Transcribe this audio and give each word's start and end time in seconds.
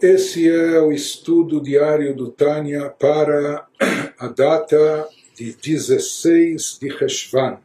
Esse 0.00 0.48
é 0.48 0.80
o 0.80 0.92
estudo 0.92 1.60
diário 1.60 2.14
do 2.14 2.30
Tânia 2.30 2.88
para 2.88 3.66
a 4.16 4.28
data 4.28 5.08
de 5.34 5.52
16 5.54 6.78
de 6.80 6.88
Reshvan. 6.88 7.58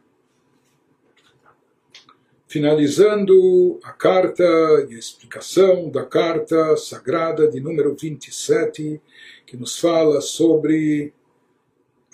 Finalizando 2.48 3.78
a 3.84 3.92
carta 3.92 4.42
e 4.90 4.96
a 4.96 4.98
explicação 4.98 5.88
da 5.90 6.04
carta 6.04 6.76
sagrada 6.76 7.46
de 7.46 7.60
número 7.60 7.94
27, 7.94 9.00
que 9.46 9.56
nos 9.56 9.78
fala 9.78 10.20
sobre 10.20 11.12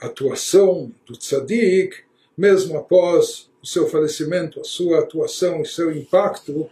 a 0.02 0.06
atuação 0.06 0.92
do 1.06 1.16
tzadik, 1.16 1.96
mesmo 2.36 2.76
após 2.76 3.50
o 3.62 3.66
seu 3.66 3.88
falecimento, 3.88 4.60
a 4.60 4.64
sua 4.64 4.98
atuação 4.98 5.62
e 5.62 5.66
seu 5.66 5.90
impacto 5.90 6.68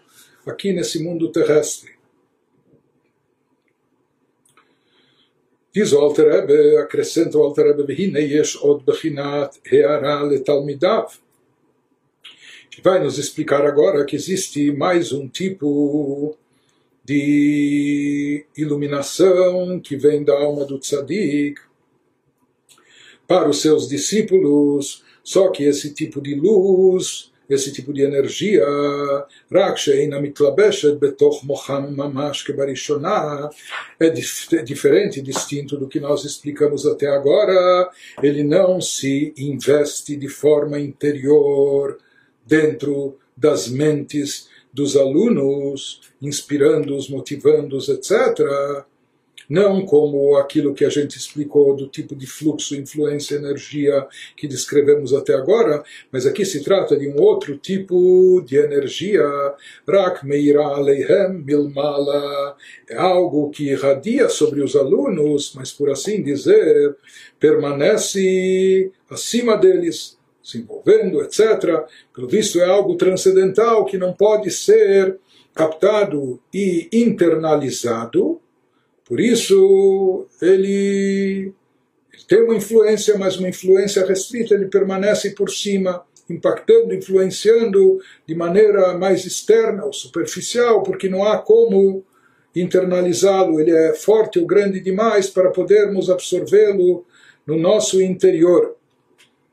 aqui 0.46 0.70
nesse 0.74 1.02
mundo 1.02 1.33
terrestre. 1.33 1.98
Diz 5.78 5.92
o 5.92 6.00
Alter 6.00 6.28
Rebbe, 6.28 6.77
acrescenta 6.78 7.38
o 7.38 7.42
Alter 7.42 7.66
Rebbe, 7.66 7.84
od 8.62 8.82
bechinat 8.82 9.60
heara 9.64 10.24
letalmidav. 10.24 11.06
Que 12.68 12.82
vai 12.82 13.01
nos 13.01 13.16
explicar 13.16 13.64
agora 13.64 14.04
que 14.04 14.16
existe 14.16 14.73
mais 14.73 15.12
um 15.12 15.28
tipo 15.28 16.37
de 17.04 18.45
iluminação 18.56 19.78
que 19.78 19.96
vem 19.96 20.24
da 20.24 20.34
alma 20.37 20.64
do 20.64 20.80
tzadik 20.80 21.60
para 23.29 23.48
os 23.48 23.60
seus 23.60 23.88
discípulos, 23.88 25.04
só 25.23 25.48
que 25.48 25.62
esse 25.62 25.95
tipo 25.95 26.20
de 26.20 26.34
luz 26.34 27.30
esse 27.49 27.71
tipo 27.71 27.93
de 27.93 28.02
energia, 28.02 28.66
רק 29.52 29.77
שאינה 29.77 30.20
מתלבשת 30.20 30.99
בתוך 30.99 31.43
מוחם 31.43 31.85
ממש 31.90 32.43
כבראשונה, 32.43 33.48
é 34.01 34.62
diferente, 34.63 35.21
distinto 35.21 35.77
do 35.77 35.87
que 35.87 35.99
nós 35.99 36.26
explicamos 36.26 36.85
até 36.85 37.07
agora, 37.07 37.90
ele 38.21 38.43
não 38.43 38.82
se 38.82 39.34
investe 39.37 40.15
de 40.15 40.29
forma 40.29 40.79
interior 40.79 41.98
dentro 42.46 43.18
das 43.37 43.68
mentes 43.68 44.48
dos 44.73 44.96
alunos, 44.98 46.01
inspirando-os, 46.21 47.09
motivando-os, 47.09 47.90
etc., 47.90 48.12
não 49.49 49.87
como 49.87 50.37
aquilo 50.37 50.74
que 50.74 50.85
a 50.85 50.91
gente 50.91 51.16
explicou 51.16 51.74
do 51.74 51.88
tipo 51.88 52.15
de 52.15 52.27
fluxo, 52.27 52.77
influência, 52.77 53.37
energia 53.37 54.07
que 54.37 54.46
descrevemos 54.46 55.15
até 55.15 55.35
agora, 55.35 55.82
mas 56.13 56.27
aqui 56.27 56.45
se 56.45 56.63
trata 56.63 56.96
de 56.96 57.09
um 57.09 57.21
outro 57.21 57.57
tipo 57.57 58.43
de 58.45 58.57
energia, 58.57 59.24
rak 59.88 60.27
meira 60.27 60.63
aleihem 60.63 61.43
milmala, 61.45 62.57
é 62.88 62.96
algo 62.96 63.51
que 63.51 63.71
irradia 63.71 64.28
sobre 64.28 64.60
os 64.60 64.77
alunos, 64.77 65.53
mas 65.55 65.72
por 65.72 65.91
assim 65.91 66.22
dizer, 66.22 66.97
permanece 67.41 68.93
acima 69.09 69.56
deles, 69.56 70.19
se 70.43 70.59
envolvendo, 70.59 71.22
etc. 71.22 71.84
Pelo 72.15 72.28
visto 72.28 72.60
é 72.60 72.65
algo 72.65 72.97
transcendental 72.97 73.84
que 73.84 73.99
não 73.99 74.12
pode 74.12 74.50
ser 74.50 75.19
captado 75.55 76.41
e 76.55 76.88
internalizado, 76.93 78.41
por 79.09 79.20
isso, 79.20 80.26
ele, 80.42 81.54
tem 82.28 82.42
uma 82.42 82.54
influência, 82.54 83.16
mas 83.16 83.38
uma 83.38 83.48
influência 83.48 84.04
restrita, 84.04 84.54
ele 84.54 84.66
permanece 84.66 85.31
por 85.31 85.48
cima, 85.48 86.04
impactando, 86.28 86.92
influenciando 86.92 87.98
de 88.26 88.34
maneira 88.34 88.98
mais 88.98 89.25
externa 89.25 89.87
ou 89.87 89.94
superficial, 89.94 90.82
porque 90.82 91.09
não 91.09 91.25
há 91.25 91.38
como 91.38 92.04
internalizá-lo, 92.54 93.59
ele 93.59 93.70
é 93.70 93.94
forte 93.94 94.38
ou 94.38 94.47
grande 94.47 94.78
demais 94.78 95.31
para 95.31 95.50
podermos 95.50 96.10
absorvê-lo 96.10 97.06
no 97.47 97.56
nosso 97.56 98.03
interior. 98.03 98.77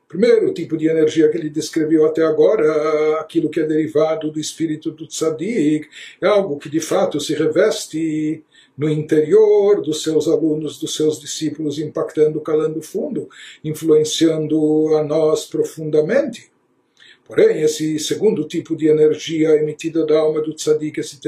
Primeiro 0.06 0.52
tipo 0.52 0.76
de 0.76 0.86
energia 0.86 1.30
que 1.30 1.38
ele 1.38 1.48
descreveu 1.48 2.04
até 2.04 2.22
agora, 2.22 3.20
aquilo 3.20 3.48
que 3.48 3.60
é 3.60 3.66
derivado 3.66 4.30
do 4.30 4.38
espírito 4.38 4.90
do 4.90 5.06
tzadik, 5.06 5.88
é 6.20 6.26
algo 6.26 6.58
que 6.58 6.68
de 6.68 6.80
fato 6.80 7.18
se 7.18 7.34
reveste 7.34 8.44
no 8.76 8.88
interior 8.88 9.82
dos 9.82 10.02
seus 10.02 10.28
alunos, 10.28 10.78
dos 10.78 10.94
seus 10.94 11.20
discípulos, 11.20 11.78
impactando, 11.78 12.40
calando 12.40 12.82
fundo, 12.82 13.28
influenciando 13.64 14.96
a 14.96 15.02
nós 15.02 15.46
profundamente. 15.46 16.50
Porém, 17.26 17.60
esse 17.60 17.98
segundo 17.98 18.44
tipo 18.44 18.76
de 18.76 18.86
energia 18.86 19.50
emitida 19.56 20.06
da 20.06 20.18
alma 20.18 20.40
do 20.40 20.54
tzadik, 20.54 21.00
esse, 21.00 21.18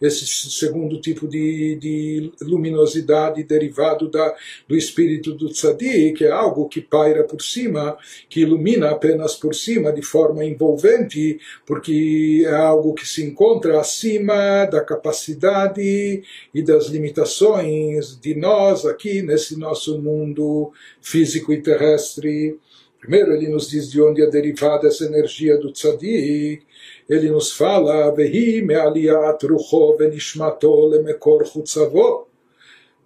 esse 0.00 0.26
segundo 0.50 1.00
tipo 1.00 1.26
de, 1.26 1.74
de, 1.76 2.32
luminosidade 2.40 3.42
derivado 3.42 4.08
da, 4.08 4.34
do 4.68 4.76
espírito 4.76 5.32
do 5.32 5.48
tzadik, 5.48 6.24
é 6.24 6.30
algo 6.30 6.68
que 6.68 6.80
paira 6.80 7.24
por 7.24 7.42
cima, 7.42 7.96
que 8.28 8.40
ilumina 8.40 8.90
apenas 8.90 9.34
por 9.34 9.54
cima, 9.54 9.92
de 9.92 10.02
forma 10.02 10.44
envolvente, 10.44 11.40
porque 11.66 12.44
é 12.46 12.54
algo 12.54 12.94
que 12.94 13.06
se 13.06 13.24
encontra 13.24 13.80
acima 13.80 14.66
da 14.66 14.80
capacidade 14.80 16.22
e 16.54 16.62
das 16.62 16.86
limitações 16.86 18.18
de 18.20 18.34
nós 18.34 18.86
aqui 18.86 19.20
nesse 19.22 19.58
nosso 19.58 19.98
mundo 20.00 20.72
físico 21.00 21.52
e 21.52 21.60
terrestre. 21.60 22.56
Primeiro 23.00 23.32
ele 23.32 23.48
nos 23.48 23.70
diz 23.70 23.90
de 23.90 24.00
onde 24.00 24.22
é 24.22 24.26
derivada 24.26 24.86
essa 24.86 25.04
energia 25.06 25.56
do 25.56 25.72
tzadik. 25.72 26.62
Ele 27.08 27.30
nos 27.30 27.50
fala, 27.50 28.14
Vehi 28.14 28.60
me'aliyat 28.62 29.42
rucho 29.44 29.96
venishmato 29.96 30.86
lemekor 30.86 31.46
chutzavo. 31.46 32.28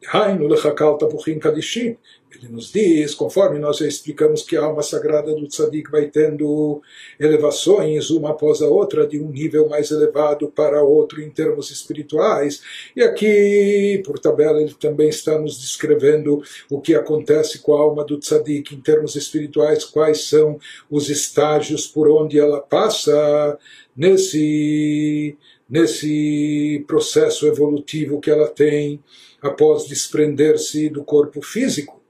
Hainu 0.06 0.48
lechakal 0.48 0.98
tapuchim 0.98 1.38
kadishim. 1.38 1.96
Ele 2.38 2.52
nos 2.52 2.72
diz, 2.72 3.14
conforme 3.14 3.58
nós 3.58 3.78
já 3.78 3.86
explicamos 3.86 4.42
que 4.42 4.56
a 4.56 4.64
alma 4.64 4.82
sagrada 4.82 5.34
do 5.34 5.46
tzadik 5.46 5.90
vai 5.90 6.06
tendo 6.06 6.82
elevações 7.18 8.10
uma 8.10 8.30
após 8.30 8.60
a 8.62 8.68
outra, 8.68 9.06
de 9.06 9.20
um 9.20 9.30
nível 9.30 9.68
mais 9.68 9.90
elevado 9.90 10.48
para 10.48 10.82
outro 10.82 11.22
em 11.22 11.30
termos 11.30 11.70
espirituais. 11.70 12.62
E 12.94 13.02
aqui, 13.02 14.02
por 14.04 14.18
tabela, 14.18 14.60
ele 14.60 14.74
também 14.74 15.08
está 15.08 15.38
nos 15.38 15.60
descrevendo 15.60 16.42
o 16.70 16.80
que 16.80 16.94
acontece 16.94 17.60
com 17.60 17.74
a 17.74 17.80
alma 17.80 18.04
do 18.04 18.18
tzadik 18.18 18.74
em 18.74 18.80
termos 18.80 19.16
espirituais, 19.16 19.84
quais 19.84 20.24
são 20.24 20.58
os 20.90 21.08
estágios 21.08 21.86
por 21.86 22.08
onde 22.08 22.38
ela 22.38 22.60
passa 22.60 23.58
nesse, 23.96 25.36
nesse 25.68 26.84
processo 26.86 27.46
evolutivo 27.46 28.20
que 28.20 28.30
ela 28.30 28.48
tem 28.48 29.02
após 29.40 29.86
desprender-se 29.86 30.88
do 30.88 31.04
corpo 31.04 31.42
físico 31.42 32.03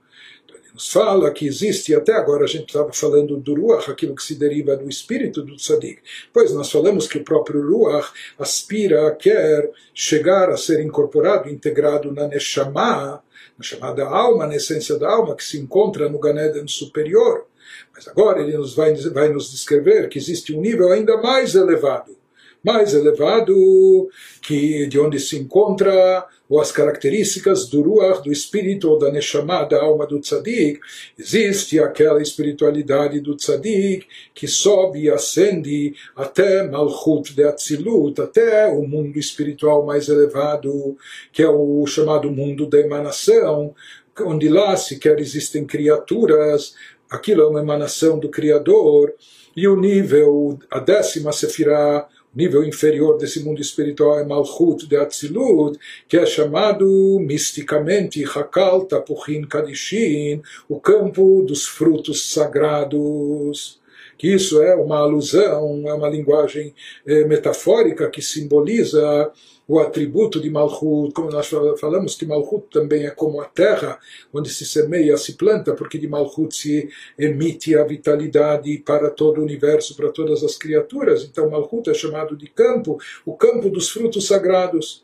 nos 0.74 0.90
fala 0.90 1.30
que 1.30 1.46
existe, 1.46 1.94
até 1.94 2.12
agora 2.14 2.44
a 2.44 2.48
gente 2.48 2.66
estava 2.66 2.92
falando 2.92 3.36
do 3.36 3.54
Ruach, 3.54 3.88
aquilo 3.88 4.16
que 4.16 4.24
se 4.24 4.34
deriva 4.34 4.76
do 4.76 4.88
espírito 4.88 5.40
do 5.40 5.54
Tzadik. 5.54 6.02
Pois 6.32 6.52
nós 6.52 6.68
falamos 6.68 7.06
que 7.06 7.16
o 7.16 7.24
próprio 7.24 7.64
Ruach 7.64 8.10
aspira, 8.36 9.14
quer 9.14 9.70
chegar 9.94 10.50
a 10.50 10.56
ser 10.56 10.80
incorporado, 10.80 11.48
integrado 11.48 12.10
na 12.10 12.26
Neshama, 12.26 13.22
na 13.56 13.62
chamada 13.62 14.04
alma, 14.04 14.48
na 14.48 14.56
essência 14.56 14.98
da 14.98 15.08
alma, 15.08 15.36
que 15.36 15.44
se 15.44 15.60
encontra 15.60 16.08
no 16.08 16.18
Ganeden 16.18 16.66
superior. 16.66 17.46
Mas 17.94 18.08
agora 18.08 18.42
ele 18.42 18.56
nos 18.58 18.74
vai, 18.74 18.92
vai 18.94 19.28
nos 19.28 19.52
descrever 19.52 20.08
que 20.08 20.18
existe 20.18 20.52
um 20.52 20.60
nível 20.60 20.90
ainda 20.90 21.16
mais 21.16 21.54
elevado 21.54 22.16
mais 22.64 22.94
elevado, 22.94 24.08
que 24.40 24.86
de 24.86 24.98
onde 24.98 25.20
se 25.20 25.36
encontra 25.36 26.26
ou 26.48 26.60
as 26.60 26.70
características 26.70 27.68
do 27.68 27.82
Ruach, 27.82 28.22
do 28.22 28.30
espírito 28.30 28.90
ou 28.90 28.98
da 28.98 29.10
Neshama, 29.10 29.64
da 29.64 29.82
alma 29.82 30.06
do 30.06 30.20
Tzadik, 30.20 30.78
existe 31.18 31.80
aquela 31.80 32.20
espiritualidade 32.20 33.20
do 33.20 33.34
Tzadik 33.34 34.06
que 34.34 34.46
sobe 34.46 35.04
e 35.04 35.10
ascende 35.10 35.94
até 36.14 36.68
Malchut 36.68 37.34
de 37.34 37.44
Atzilut, 37.44 38.20
até 38.20 38.66
o 38.66 38.86
mundo 38.86 39.18
espiritual 39.18 39.86
mais 39.86 40.08
elevado, 40.08 40.96
que 41.32 41.42
é 41.42 41.48
o 41.48 41.86
chamado 41.86 42.30
mundo 42.30 42.66
da 42.66 42.78
emanação, 42.78 43.74
onde 44.20 44.48
lá 44.48 44.76
sequer 44.76 45.18
existem 45.18 45.64
criaturas, 45.64 46.74
aquilo 47.10 47.42
é 47.42 47.46
uma 47.46 47.60
emanação 47.60 48.18
do 48.18 48.28
Criador, 48.28 49.14
e 49.56 49.68
o 49.68 49.76
nível, 49.76 50.58
a 50.70 50.80
décima 50.80 51.32
sefirá, 51.32 52.08
nível 52.34 52.64
inferior 52.64 53.16
desse 53.16 53.40
mundo 53.40 53.60
espiritual 53.60 54.18
é 54.18 54.24
Malchut 54.24 54.86
de 54.86 54.96
Atzilut, 54.96 55.78
que 56.08 56.16
é 56.16 56.26
chamado 56.26 57.18
misticamente 57.20 58.24
Hakal 58.24 58.84
Tapuchin 58.86 59.42
Kadishin, 59.42 60.42
o 60.68 60.80
campo 60.80 61.44
dos 61.46 61.66
frutos 61.66 62.32
sagrados. 62.32 63.80
Que 64.16 64.32
isso 64.32 64.62
é 64.62 64.76
uma 64.76 64.98
alusão, 64.98 65.82
é 65.86 65.92
uma 65.92 66.08
linguagem 66.08 66.72
eh, 67.04 67.24
metafórica 67.24 68.08
que 68.08 68.22
simboliza 68.22 69.32
o 69.66 69.78
atributo 69.78 70.40
de 70.40 70.50
Malchut, 70.50 71.12
como 71.14 71.30
nós 71.30 71.48
falamos 71.80 72.14
que 72.14 72.26
Malchut 72.26 72.66
também 72.70 73.06
é 73.06 73.10
como 73.10 73.40
a 73.40 73.46
terra, 73.46 73.98
onde 74.32 74.50
se 74.50 74.66
semeia, 74.66 75.16
se 75.16 75.34
planta, 75.34 75.74
porque 75.74 75.98
de 75.98 76.06
Malchut 76.06 76.54
se 76.54 76.88
emite 77.18 77.74
a 77.74 77.82
vitalidade 77.82 78.76
para 78.78 79.08
todo 79.10 79.38
o 79.38 79.42
universo, 79.42 79.96
para 79.96 80.10
todas 80.10 80.44
as 80.44 80.58
criaturas. 80.58 81.24
Então 81.24 81.48
Malchut 81.48 81.88
é 81.88 81.94
chamado 81.94 82.36
de 82.36 82.46
campo, 82.46 82.98
o 83.24 83.34
campo 83.34 83.70
dos 83.70 83.88
frutos 83.88 84.26
sagrados. 84.26 85.02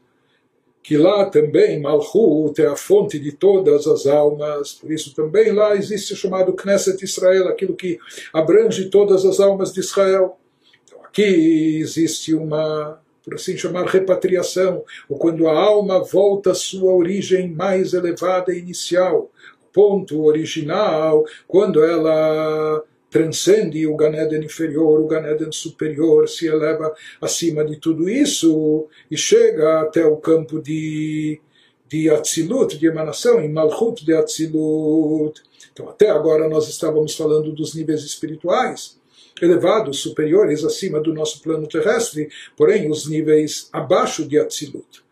que 0.82 0.96
lá 0.96 1.28
também 1.28 1.78
Malchut 1.80 2.60
é 2.60 2.66
a 2.66 2.74
fonte 2.74 3.18
de 3.18 3.32
todas 3.32 3.86
as 3.86 4.06
almas, 4.06 4.72
por 4.72 4.90
isso 4.90 5.14
também 5.14 5.52
lá 5.52 5.76
existe 5.76 6.14
o 6.14 6.16
chamado 6.16 6.54
Knesset 6.54 7.04
Israel, 7.04 7.48
aquilo 7.48 7.74
que 7.74 7.98
abrange 8.32 8.88
todas 8.88 9.24
as 9.26 9.40
almas 9.40 9.72
de 9.72 9.80
Israel. 9.80 10.38
Então 10.84 11.04
aqui 11.04 11.78
existe 11.80 12.32
uma, 12.34 12.98
por 13.24 13.34
assim 13.34 13.56
chamar, 13.56 13.86
repatriação, 13.86 14.84
ou 15.08 15.18
quando 15.18 15.48
a 15.48 15.52
alma 15.56 16.02
volta 16.02 16.52
à 16.52 16.54
sua 16.54 16.92
origem 16.92 17.50
mais 17.50 17.92
elevada 17.92 18.52
e 18.52 18.58
inicial, 18.58 19.30
ponto 19.72 20.24
original, 20.24 21.24
quando 21.46 21.84
ela 21.84 22.82
transcende 23.10 23.86
o 23.86 23.96
Ganeden 23.96 24.44
inferior, 24.44 25.00
o 25.00 25.06
Ganeden 25.06 25.50
superior, 25.50 26.28
se 26.28 26.46
eleva 26.46 26.94
acima 27.20 27.64
de 27.64 27.76
tudo 27.76 28.08
isso 28.08 28.86
e 29.10 29.16
chega 29.16 29.80
até 29.80 30.04
o 30.04 30.16
campo 30.16 30.62
de, 30.62 31.40
de 31.88 32.08
Atzilut, 32.08 32.78
de 32.78 32.86
emanação, 32.86 33.40
em 33.40 33.50
Malchut 33.50 34.04
de 34.04 34.14
Atzilut. 34.14 35.42
Então, 35.72 35.88
até 35.88 36.08
agora 36.08 36.48
nós 36.48 36.68
estávamos 36.68 37.16
falando 37.16 37.52
dos 37.52 37.74
níveis 37.74 38.02
espirituais 38.02 38.99
elevados, 39.42 40.00
superiores, 40.00 40.64
acima 40.64 41.00
do 41.00 41.12
nosso 41.14 41.40
plano 41.42 41.66
terrestre, 41.66 42.28
porém 42.56 42.90
os 42.90 43.08
níveis 43.08 43.68
abaixo 43.72 44.26
de 44.26 44.38
Atzilut. 44.38 45.02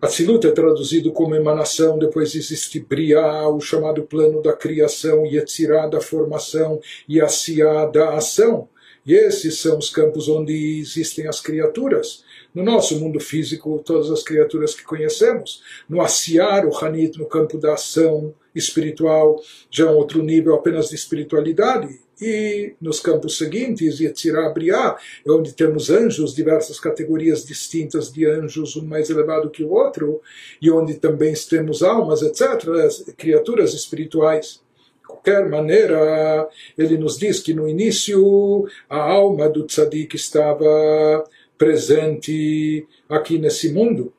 Atzilut 0.00 0.46
é 0.46 0.50
traduzido 0.50 1.12
como 1.12 1.34
emanação, 1.34 1.98
depois 1.98 2.34
existe 2.34 2.80
Briá, 2.80 3.46
o 3.48 3.60
chamado 3.60 4.02
plano 4.04 4.40
da 4.40 4.54
criação, 4.54 5.26
Yetzirá 5.26 5.86
da 5.86 6.00
formação 6.00 6.80
e 7.06 7.20
Asiá 7.20 7.84
da 7.84 8.14
ação. 8.14 8.66
E 9.04 9.14
esses 9.14 9.58
são 9.58 9.78
os 9.78 9.90
campos 9.90 10.26
onde 10.28 10.78
existem 10.78 11.26
as 11.26 11.40
criaturas. 11.40 12.24
No 12.54 12.62
nosso 12.62 12.98
mundo 12.98 13.20
físico, 13.20 13.82
todas 13.84 14.10
as 14.10 14.22
criaturas 14.22 14.74
que 14.74 14.84
conhecemos. 14.84 15.62
No 15.88 16.00
Asiar, 16.00 16.66
o 16.66 16.74
Hanit, 16.76 17.18
no 17.18 17.26
campo 17.26 17.58
da 17.58 17.74
ação 17.74 18.34
espiritual, 18.54 19.40
já 19.70 19.86
é 19.86 19.90
um 19.90 19.96
outro 19.96 20.22
nível 20.22 20.54
apenas 20.54 20.88
de 20.88 20.94
espiritualidade 20.94 21.98
e 22.20 22.74
nos 22.80 23.00
campos 23.00 23.38
seguintes, 23.38 23.98
Yetzirah 23.98 24.50
Briah, 24.50 24.96
é 25.26 25.30
onde 25.30 25.54
temos 25.54 25.88
anjos, 25.88 26.34
diversas 26.34 26.78
categorias 26.78 27.46
distintas 27.46 28.12
de 28.12 28.26
anjos, 28.26 28.76
um 28.76 28.84
mais 28.84 29.08
elevado 29.08 29.48
que 29.48 29.64
o 29.64 29.70
outro, 29.70 30.20
e 30.60 30.70
onde 30.70 30.94
também 30.94 31.32
temos 31.48 31.82
almas, 31.82 32.20
etc., 32.20 33.14
criaturas 33.16 33.72
espirituais. 33.72 34.60
De 35.00 35.06
qualquer 35.06 35.48
maneira, 35.48 36.48
ele 36.76 36.98
nos 36.98 37.18
diz 37.18 37.40
que 37.40 37.54
no 37.54 37.68
início 37.68 38.66
a 38.88 38.98
alma 38.98 39.48
do 39.48 39.64
tzadik 39.64 40.14
estava 40.14 41.24
presente 41.56 42.86
aqui 43.08 43.38
nesse 43.38 43.72
mundo 43.72 44.12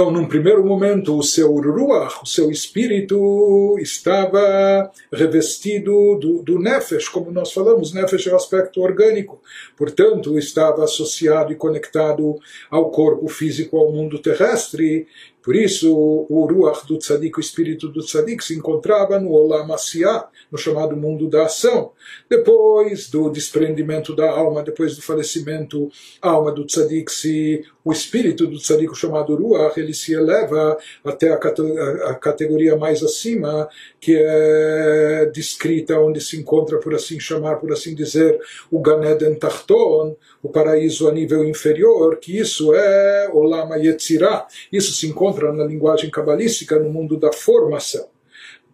então, 0.00 0.10
num 0.10 0.26
primeiro 0.26 0.64
momento, 0.64 1.14
o 1.14 1.22
seu 1.22 1.54
ruach, 1.56 2.22
o 2.22 2.26
seu 2.26 2.50
espírito, 2.50 3.76
estava 3.78 4.90
revestido 5.12 6.18
do, 6.18 6.42
do 6.42 6.58
nefesh, 6.58 7.06
como 7.06 7.30
nós 7.30 7.52
falamos, 7.52 7.92
nefesh 7.92 8.26
é 8.26 8.32
o 8.32 8.36
aspecto 8.36 8.80
orgânico. 8.80 9.42
Portanto, 9.76 10.38
estava 10.38 10.84
associado 10.84 11.52
e 11.52 11.54
conectado 11.54 12.38
ao 12.70 12.90
corpo 12.90 13.28
físico, 13.28 13.76
ao 13.76 13.92
mundo 13.92 14.18
terrestre, 14.18 15.06
por 15.42 15.56
isso, 15.56 15.90
o 16.28 16.46
Ruach 16.46 16.86
do 16.86 16.98
Tzadik, 16.98 17.38
o 17.38 17.40
espírito 17.40 17.88
do 17.88 18.00
Tzadik, 18.00 18.44
se 18.44 18.54
encontrava 18.54 19.18
no 19.18 19.32
Olam 19.32 19.72
Asiyah, 19.72 20.28
no 20.52 20.58
chamado 20.58 20.94
mundo 20.96 21.28
da 21.28 21.44
ação. 21.44 21.92
Depois 22.28 23.08
do 23.08 23.30
desprendimento 23.30 24.14
da 24.14 24.30
alma, 24.30 24.62
depois 24.62 24.96
do 24.96 25.02
falecimento, 25.02 25.90
a 26.20 26.30
alma 26.30 26.52
do 26.52 26.66
Tzadik, 26.66 27.10
se, 27.10 27.64
o 27.82 27.90
espírito 27.90 28.46
do 28.46 28.58
Tzadik, 28.58 28.94
chamado 28.94 29.34
Ruach, 29.34 29.80
ele 29.80 29.94
se 29.94 30.12
eleva 30.12 30.76
até 31.02 31.30
a, 31.30 31.36
a 31.36 32.14
categoria 32.14 32.76
mais 32.76 33.02
acima, 33.02 33.66
que 33.98 34.14
é 34.18 35.30
descrita 35.32 35.98
onde 35.98 36.20
se 36.20 36.36
encontra, 36.36 36.78
por 36.78 36.94
assim 36.94 37.18
chamar, 37.18 37.56
por 37.56 37.72
assim 37.72 37.94
dizer, 37.94 38.38
o 38.70 38.78
Ganeden 38.80 39.34
Tarton, 39.36 40.16
o 40.42 40.50
paraíso 40.50 41.08
a 41.08 41.12
nível 41.12 41.44
inferior, 41.44 42.16
que 42.16 42.38
isso 42.38 42.74
é 42.74 43.30
Olam 43.32 43.70
Yetzirah. 43.76 44.46
Isso 44.70 44.92
se 44.92 45.06
encontra 45.06 45.29
na 45.52 45.64
linguagem 45.64 46.10
cabalística 46.10 46.78
no 46.78 46.90
mundo 46.90 47.16
da 47.16 47.32
formação. 47.32 48.08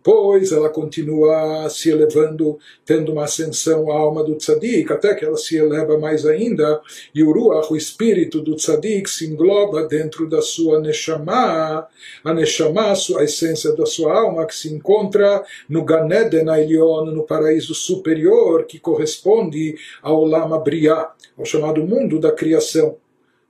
Pois 0.07 0.53
ela 0.53 0.69
continua 0.69 1.69
se 1.69 1.91
elevando, 1.91 2.61
tendo 2.85 3.11
uma 3.11 3.25
ascensão 3.25 3.91
à 3.91 3.97
alma 3.97 4.23
do 4.23 4.37
tzadik, 4.37 4.93
até 4.93 5.13
que 5.17 5.25
ela 5.25 5.37
se 5.37 5.57
eleva 5.57 5.99
mais 5.99 6.25
ainda, 6.25 6.81
e 7.13 7.25
o 7.25 7.33
ruach, 7.33 7.73
o 7.73 7.77
espírito 7.77 8.41
do 8.41 8.55
tzadik, 8.55 9.11
se 9.11 9.27
engloba 9.27 9.83
dentro 9.83 10.29
da 10.29 10.41
sua 10.41 10.79
neshama, 10.79 11.89
a 12.23 12.33
neshama, 12.33 12.93
a 12.93 13.25
essência 13.25 13.73
da 13.73 13.85
sua 13.85 14.17
alma, 14.17 14.47
que 14.47 14.55
se 14.55 14.73
encontra 14.73 15.45
no 15.69 15.85
Ganeden 15.85 16.49
Ailion, 16.51 17.07
no 17.07 17.25
paraíso 17.25 17.75
superior, 17.75 18.65
que 18.65 18.79
corresponde 18.79 19.75
ao 20.01 20.25
Lama 20.25 20.61
Briah, 20.61 21.11
ao 21.37 21.45
chamado 21.45 21.85
mundo 21.85 22.21
da 22.21 22.31
criação. 22.31 22.97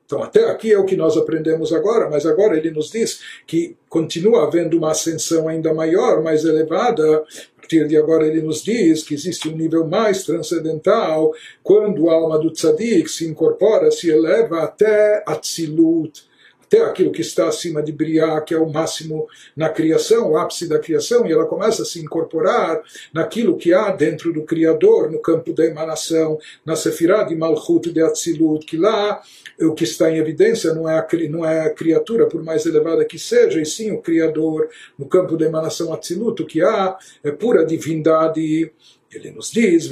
Então, 0.07 0.23
até 0.23 0.49
aqui 0.49 0.73
é 0.73 0.79
o 0.79 0.85
que 0.85 0.97
nós 0.97 1.17
aprendemos 1.17 1.73
agora, 1.73 2.09
mas 2.09 2.25
agora 2.25 2.57
ele 2.57 2.71
nos 2.71 2.91
diz 2.91 3.21
que 3.45 3.77
continua 3.89 4.45
havendo 4.45 4.79
uma 4.79 4.93
ascensão 4.93 5.49
ainda 5.49 5.75
maior, 5.75 6.23
mais 6.23 6.45
elevada. 6.45 7.25
A 7.25 7.61
partir 7.61 7.89
de 7.89 7.97
agora, 7.97 8.25
ele 8.25 8.41
nos 8.41 8.63
diz 8.63 9.03
que 9.03 9.15
existe 9.15 9.49
um 9.49 9.57
nível 9.57 9.85
mais 9.85 10.23
transcendental 10.23 11.35
quando 11.61 12.09
a 12.09 12.15
alma 12.15 12.39
do 12.39 12.53
tzadik 12.53 13.11
se 13.11 13.27
incorpora, 13.27 13.91
se 13.91 14.09
eleva 14.09 14.63
até 14.63 15.25
Atzilut 15.27 16.25
até 16.67 16.83
aquilo 16.83 17.13
que 17.13 17.21
está 17.21 17.49
acima 17.49 17.83
de 17.83 17.93
Briá, 17.93 18.41
que 18.41 18.53
é 18.53 18.59
o 18.59 18.69
máximo 18.69 19.29
na 19.57 19.69
criação, 19.69 20.33
o 20.33 20.37
ápice 20.37 20.69
da 20.69 20.79
criação, 20.79 21.25
e 21.27 21.33
ela 21.33 21.47
começa 21.47 21.83
a 21.83 21.85
se 21.85 22.01
incorporar 22.01 22.83
naquilo 23.13 23.57
que 23.57 23.73
há 23.73 23.91
dentro 23.93 24.33
do 24.33 24.43
Criador, 24.43 25.11
no 25.11 25.21
campo 25.21 25.53
da 25.53 25.65
emanação, 25.65 26.39
na 26.65 26.75
Sefirah 26.75 27.23
de 27.23 27.37
Malchut 27.37 27.93
de 27.93 28.03
Atzilut, 28.03 28.67
que 28.67 28.77
lá 28.77 29.23
o 29.61 29.73
que 29.73 29.85
está 29.85 30.11
em 30.11 30.19
evidência 30.19 30.75
não 30.75 30.89
é, 30.89 30.99
a, 30.99 31.07
não 31.31 31.45
é 31.45 31.67
a 31.67 31.71
criatura, 31.71 32.27
por 32.27 32.43
mais 32.43 32.67
elevada 32.67 33.05
que 33.05 33.19
seja, 33.19 33.61
e 33.61 33.65
sim 33.65 33.93
o 33.93 34.03
Criador, 34.03 34.69
no 34.99 35.07
campo 35.07 35.37
da 35.37 35.47
emanação 35.47 35.93
Atzilut, 35.93 36.43
o 36.43 36.47
que 36.47 36.63
há 36.63 36.97
é 37.23 37.31
pura 37.31 37.65
divindade. 37.65 38.73
Ele 39.13 39.31
nos 39.31 39.51
diz, 39.51 39.89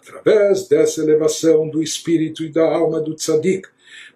através 0.00 0.68
dessa 0.68 1.02
elevação 1.02 1.68
do 1.68 1.82
espírito 1.82 2.44
e 2.44 2.50
da 2.50 2.64
alma 2.64 3.00
do 3.00 3.14
tzadik 3.14 3.68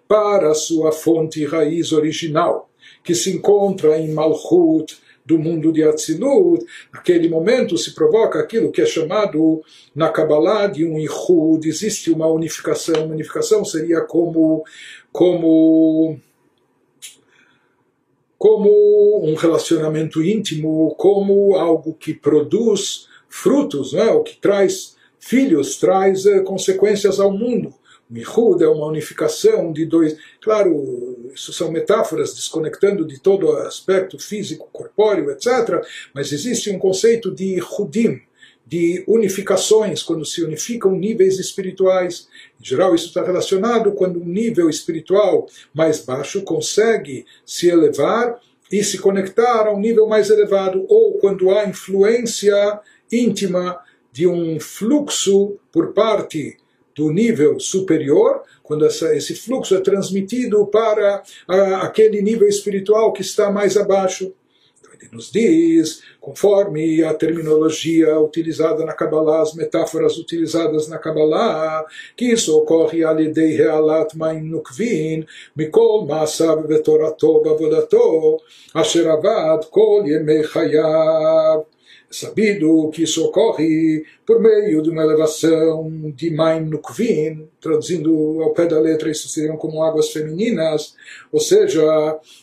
para 0.07 0.51
a 0.51 0.55
sua 0.55 0.91
fonte 0.91 1.41
e 1.41 1.45
raiz 1.45 1.91
original, 1.91 2.69
que 3.03 3.15
se 3.15 3.31
encontra 3.31 3.97
em 3.97 4.11
Malchut, 4.11 4.97
do 5.25 5.37
mundo 5.37 5.71
de 5.71 5.83
Atzilut, 5.83 6.65
naquele 6.93 7.29
momento 7.29 7.77
se 7.77 7.93
provoca 7.93 8.39
aquilo 8.39 8.71
que 8.71 8.81
é 8.81 8.85
chamado 8.85 9.61
na 9.95 10.09
Kabbalah 10.09 10.67
de 10.67 10.85
um 10.85 10.99
Ichud, 10.99 11.67
existe 11.67 12.11
uma 12.11 12.27
unificação, 12.27 13.05
uma 13.05 13.13
unificação 13.13 13.63
seria 13.63 14.01
como, 14.01 14.63
como, 15.11 16.17
como 18.41 19.21
um 19.23 19.35
relacionamento 19.35 20.19
íntimo, 20.19 20.95
como 20.97 21.55
algo 21.55 21.93
que 21.93 22.11
produz 22.11 23.07
frutos, 23.29 23.93
não 23.93 24.01
é? 24.01 24.11
o 24.13 24.23
que 24.23 24.35
traz 24.35 24.95
filhos, 25.19 25.77
traz 25.77 26.25
eh, 26.25 26.39
consequências 26.39 27.19
ao 27.19 27.31
mundo. 27.31 27.71
Mihud 28.09 28.63
é 28.63 28.67
uma 28.67 28.87
unificação 28.87 29.71
de 29.71 29.85
dois. 29.85 30.17
Claro, 30.41 31.29
isso 31.35 31.53
são 31.53 31.71
metáforas 31.71 32.33
desconectando 32.33 33.05
de 33.05 33.21
todo 33.21 33.45
o 33.45 33.57
aspecto 33.57 34.17
físico, 34.17 34.67
corpóreo, 34.73 35.29
etc. 35.29 35.85
Mas 36.11 36.31
existe 36.31 36.71
um 36.71 36.79
conceito 36.79 37.29
de 37.29 37.61
Hudim, 37.61 38.23
de 38.71 39.03
unificações, 39.05 40.01
quando 40.01 40.25
se 40.25 40.41
unificam 40.41 40.93
níveis 40.93 41.37
espirituais. 41.37 42.29
Em 42.57 42.63
geral, 42.63 42.95
isso 42.95 43.07
está 43.07 43.21
relacionado 43.21 43.91
quando 43.91 44.21
um 44.21 44.25
nível 44.25 44.69
espiritual 44.69 45.45
mais 45.73 45.99
baixo 45.99 46.41
consegue 46.43 47.25
se 47.45 47.67
elevar 47.67 48.39
e 48.71 48.81
se 48.81 48.97
conectar 48.97 49.67
a 49.67 49.73
um 49.73 49.79
nível 49.79 50.07
mais 50.07 50.29
elevado, 50.29 50.85
ou 50.87 51.15
quando 51.15 51.51
há 51.51 51.67
influência 51.67 52.79
íntima 53.11 53.77
de 54.09 54.25
um 54.25 54.57
fluxo 54.57 55.57
por 55.69 55.91
parte 55.91 56.55
do 56.95 57.11
nível 57.11 57.59
superior, 57.59 58.41
quando 58.63 58.85
essa, 58.85 59.13
esse 59.13 59.35
fluxo 59.35 59.75
é 59.75 59.81
transmitido 59.81 60.65
para 60.67 61.21
a, 61.45 61.81
aquele 61.81 62.21
nível 62.21 62.47
espiritual 62.47 63.11
que 63.11 63.21
está 63.21 63.51
mais 63.51 63.75
abaixo. 63.75 64.33
Ele 65.01 65.09
nos 65.13 65.31
diz, 65.31 66.03
conforme 66.19 67.03
a 67.03 67.13
terminologia 67.13 68.19
utilizada 68.19 68.85
na 68.85 68.93
Kabbalah, 68.93 69.41
as 69.41 69.55
metáforas 69.55 70.17
utilizadas 70.17 70.87
na 70.87 70.99
Kabbalah, 70.99 71.83
que 72.15 72.25
isso 72.25 72.55
ocorre 72.55 73.03
alidei 73.03 73.57
realat 73.57 74.13
maim 74.15 74.43
nukvin, 74.43 75.25
mikol 75.57 76.05
maasav 76.05 76.67
vetorato 76.67 77.41
bavodato, 77.41 78.39
asher 78.73 79.09
avad 79.09 79.65
kol 79.71 80.05
yemei 80.05 80.43
chayav. 80.43 81.65
Sabido 82.11 82.89
que 82.89 83.03
isso 83.03 83.25
ocorre 83.25 84.05
por 84.25 84.39
meio 84.39 84.81
de 84.81 84.89
uma 84.89 85.01
elevação 85.01 86.11
de 86.15 86.29
Maim 86.29 86.65
Nukvin, 86.65 87.47
traduzindo 87.59 88.41
ao 88.41 88.53
pé 88.53 88.65
da 88.65 88.79
letra, 88.79 89.09
isso 89.09 89.29
seriam 89.29 89.57
como 89.57 89.83
águas 89.83 90.09
femininas, 90.09 90.95
ou 91.31 91.39
seja, 91.39 91.81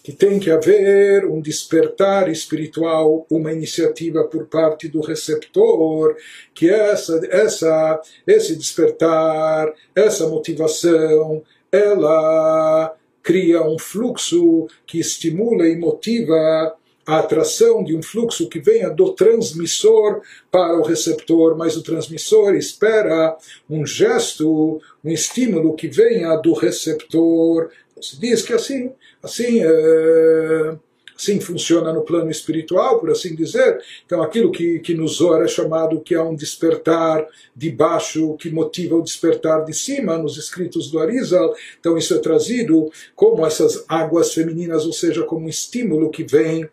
que 0.03 0.13
tem 0.13 0.39
que 0.39 0.51
haver 0.51 1.27
um 1.27 1.41
despertar 1.41 2.31
espiritual, 2.31 3.27
uma 3.31 3.53
iniciativa 3.53 4.25
por 4.25 4.47
parte 4.47 4.89
do 4.89 5.01
receptor, 5.01 6.17
que 6.55 6.69
essa, 6.71 7.21
essa, 7.31 8.01
esse 8.27 8.57
despertar, 8.57 9.73
essa 9.95 10.27
motivação, 10.27 11.43
ela 11.71 12.97
cria 13.23 13.63
um 13.63 13.79
fluxo 13.79 14.67
que 14.87 14.99
estimula 14.99 15.69
e 15.69 15.77
motiva 15.77 16.75
a 17.09 17.21
atração 17.21 17.83
de 17.83 17.97
um 17.97 18.03
fluxo 18.03 18.51
que 18.51 18.61
venha 18.61 18.91
do 18.91 19.15
transmissor 19.15 20.21
para 20.51 20.79
o 20.79 20.83
receptor, 20.83 21.57
mas 21.57 21.75
o 21.75 21.83
transmissor 21.83 22.55
espera 22.55 23.35
um 23.69 23.87
gesto, 23.87 24.79
um 25.03 25.11
estímulo 25.11 25.75
que 25.75 25.89
venha 25.89 26.37
do 26.37 26.53
receptor. 26.53 27.71
Se 27.99 28.21
diz 28.21 28.43
que 28.43 28.53
assim, 28.53 28.93
assim 29.23 29.63
é, 29.63 30.77
assim 31.17 31.41
funciona 31.41 31.95
no 31.95 32.03
plano 32.03 32.31
espiritual, 32.31 33.01
por 33.01 33.11
assim 33.11 33.35
dizer. 33.35 33.83
Então, 34.05 34.23
aquilo 34.23 34.53
que, 34.53 34.79
que 34.81 34.93
nos 34.93 35.23
ora 35.23 35.47
é 35.47 35.49
chamado 35.49 36.03
que 36.03 36.15
é 36.15 36.23
um 36.23 36.37
despertar 36.37 37.27
de 37.57 37.71
baixo, 37.71 38.37
que 38.37 38.51
motiva 38.51 38.97
o 38.97 39.03
despertar 39.03 39.65
de 39.65 39.73
cima, 39.73 40.19
nos 40.19 40.37
escritos 40.37 40.91
do 40.91 40.99
Arizal. 40.99 41.55
Então, 41.81 41.97
isso 41.97 42.13
é 42.13 42.19
trazido 42.19 42.91
como 43.17 43.47
essas 43.47 43.83
águas 43.89 44.35
femininas, 44.35 44.85
ou 44.85 44.93
seja, 44.93 45.23
como 45.23 45.47
um 45.47 45.49
estímulo 45.49 46.11
que 46.11 46.23
vem 46.23 46.69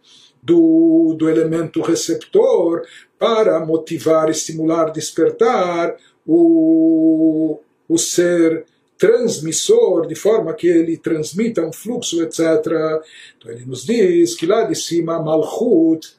do, 0.46 1.16
do 1.18 1.28
elemento 1.28 1.82
receptor 1.82 2.84
para 3.18 3.60
motivar, 3.66 4.30
estimular, 4.30 4.92
despertar 4.92 5.98
o, 6.26 7.60
o 7.90 7.98
ser 7.98 8.66
transmissor, 8.96 10.06
de 10.06 10.14
forma 10.14 10.54
que 10.54 10.68
ele 10.68 10.98
transmita 10.98 11.66
um 11.66 11.74
fluxo, 11.74 12.22
etc. 12.22 12.40
Então 13.38 13.52
ele 13.52 13.66
nos 13.66 13.84
diz 13.84 14.36
que 14.36 14.46
lá 14.46 14.64
de 14.64 14.76
cima, 14.76 15.22
Malchut, 15.22 16.16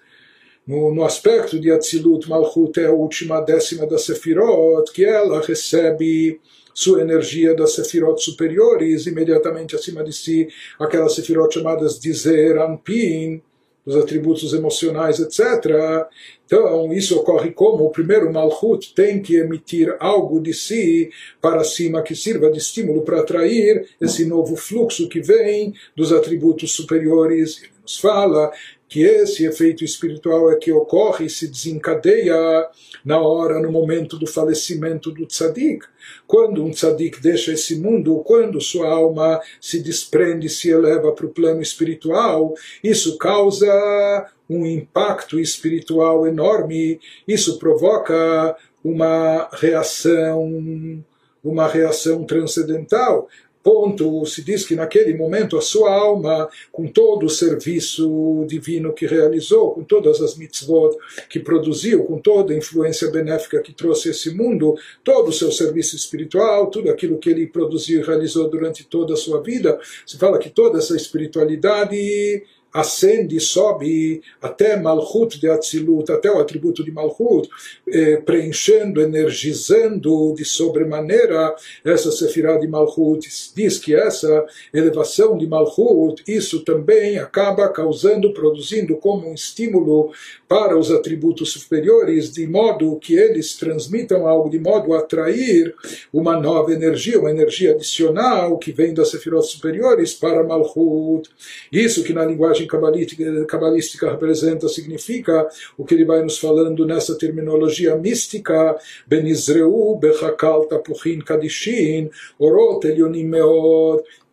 no, 0.66 0.92
no 0.92 1.04
aspecto 1.04 1.61
de 1.61 1.71
Atzilut, 1.71 2.28
Malchut 2.28 2.80
é 2.80 2.87
a 2.87 2.92
última 2.92 3.40
décima 3.40 3.87
da 3.87 3.97
Sefirot, 3.97 4.90
que 4.92 5.04
ela 5.04 5.40
recebe 5.40 6.40
sua 6.75 7.00
energia 7.00 7.54
das 7.54 7.75
Sefirot 7.75 8.21
superiores, 8.21 9.06
imediatamente 9.06 9.76
acima 9.76 10.02
de 10.02 10.12
si, 10.12 10.49
aquelas 10.78 11.14
Sefirot 11.14 11.54
chamadas 11.54 12.00
de 12.00 12.12
Zer, 12.12 12.59
Anpin, 12.59 13.40
dos 13.87 13.97
atributos 13.97 14.52
emocionais, 14.52 15.21
etc. 15.21 16.09
Então, 16.45 16.93
isso 16.93 17.16
ocorre 17.16 17.52
como 17.52 17.85
o 17.85 17.90
primeiro 17.90 18.33
Malchut 18.33 18.93
tem 18.95 19.23
que 19.23 19.37
emitir 19.37 19.95
algo 20.00 20.40
de 20.40 20.52
si 20.52 21.11
para 21.40 21.62
cima 21.62 22.02
que 22.02 22.14
sirva 22.14 22.50
de 22.50 22.59
estímulo 22.59 23.02
para 23.02 23.21
atrair 23.21 23.88
esse 24.00 24.25
novo 24.25 24.57
fluxo 24.57 25.09
que 25.09 25.21
vem 25.21 25.73
dos 25.95 26.12
atributos 26.12 26.73
superiores. 26.73 27.62
Ele 27.62 27.73
nos 27.81 27.99
fala 27.99 28.50
que 28.88 29.02
esse 29.02 29.45
efeito 29.45 29.85
espiritual 29.85 30.50
é 30.50 30.57
que 30.57 30.73
ocorre 30.73 31.26
e 31.26 31.31
se 31.31 31.49
desencadeia 31.49 32.69
na 33.05 33.21
hora, 33.21 33.61
no 33.61 33.71
momento 33.71 34.16
do 34.16 34.26
falecimento 34.26 35.11
do 35.11 35.26
tzadik. 35.26 35.85
Quando 36.26 36.64
um 36.64 36.71
tzadik 36.71 37.21
deixa 37.21 37.52
esse 37.52 37.76
mundo, 37.76 38.23
quando 38.25 38.61
sua 38.61 38.88
alma 38.88 39.40
se 39.61 39.81
desprende, 39.81 40.49
se 40.49 40.71
eleva 40.71 41.12
para 41.12 41.26
o 41.26 41.31
plano 41.31 41.61
espiritual, 41.61 42.55
isso 42.83 43.19
causa 43.19 44.31
um 44.49 44.64
impacto 44.64 45.40
espiritual 45.40 46.26
enorme, 46.26 47.00
isso 47.26 47.59
provoca 47.59 48.57
uma 48.85 49.49
reação 49.52 51.05
uma 51.43 51.69
reação 51.69 52.25
transcendental 52.25 53.28
ponto 53.66 54.25
se 54.26 54.44
diz 54.44 54.64
que 54.64 54.76
naquele 54.76 55.12
momento 55.12 55.58
a 55.58 55.61
sua 55.61 55.92
alma, 55.92 56.49
com 56.70 56.87
todo 56.87 57.26
o 57.26 57.28
serviço 57.28 58.44
divino 58.46 58.92
que 58.92 59.08
realizou, 59.08 59.73
com 59.73 59.82
todas 59.82 60.20
as 60.20 60.37
mitzvot 60.37 60.96
que 61.28 61.40
produziu, 61.40 62.04
com 62.04 62.16
toda 62.20 62.54
a 62.54 62.56
influência 62.56 63.11
benéfica 63.11 63.61
que 63.61 63.73
trouxe 63.73 64.11
esse 64.11 64.32
mundo, 64.32 64.76
todo 65.02 65.30
o 65.30 65.32
seu 65.32 65.50
serviço 65.50 65.96
espiritual, 65.96 66.70
tudo 66.70 66.88
aquilo 66.88 67.18
que 67.18 67.28
ele 67.28 67.44
produziu 67.44 68.02
e 68.02 68.04
realizou 68.04 68.49
durante 68.49 68.85
toda 68.85 69.14
a 69.14 69.16
sua 69.16 69.42
vida, 69.42 69.80
se 70.06 70.16
fala 70.16 70.38
que 70.38 70.49
toda 70.49 70.78
essa 70.78 70.94
espiritualidade 70.94 72.44
ascende, 72.76 73.40
sobe 73.40 74.21
até 74.40 74.76
Malchut 74.76 75.40
de 75.40 75.49
Atzilut, 75.49 76.12
até 76.12 76.30
o 76.30 76.38
atributo 76.38 76.85
de 76.85 76.92
Malchut, 76.92 77.49
eh, 77.88 78.18
preenchendo, 78.18 79.00
energizando 79.00 80.35
de 80.35 80.45
sobremaneira 80.45 81.54
essa 81.83 82.12
Sefirah 82.12 82.59
de 82.59 82.68
Malchut. 82.68 83.26
Diz 83.54 83.78
que 83.78 83.95
essa 83.95 84.45
elevação 84.75 85.38
de 85.38 85.47
Malchut, 85.47 86.23
isso 86.28 86.61
também 86.64 87.18
acaba 87.18 87.66
causando, 87.71 88.35
produzindo 88.35 88.97
como 88.97 89.26
um 89.26 89.35
estímulo 89.35 90.12
para 90.48 90.78
os 90.78 90.90
atributos 90.90 91.52
superiores, 91.52 92.32
de 92.32 92.46
modo 92.46 92.96
que 93.00 93.14
eles 93.14 93.56
transmitam 93.56 94.26
algo, 94.26 94.48
de 94.48 94.58
modo 94.58 94.94
a 94.94 94.98
atrair 94.98 95.74
uma 96.12 96.38
nova 96.38 96.72
energia, 96.72 97.18
uma 97.18 97.30
energia 97.30 97.72
adicional 97.72 98.56
que 98.58 98.70
vem 98.70 98.94
das 98.94 99.10
Sefirot 99.10 99.46
superiores 99.46 100.14
para 100.14 100.44
Malchut. 100.44 101.28
Isso 101.72 102.04
que 102.04 102.12
na 102.12 102.24
linguagem 102.24 102.66
cabalística, 102.66 104.10
representa, 104.10 104.68
significa 104.68 105.48
o 105.76 105.84
que 105.84 105.94
ele 105.94 106.04
vai 106.04 106.22
nos 106.22 106.38
falando 106.38 106.86
nessa 106.86 107.16
terminologia 107.18 107.96
mística, 107.96 108.76
Benizreu, 109.06 109.96
Bechakal, 110.00 110.66
Tapuchin, 110.66 111.20
Kadishin, 111.20 112.10
Orot, 112.38 112.86
Elionim 112.86 113.26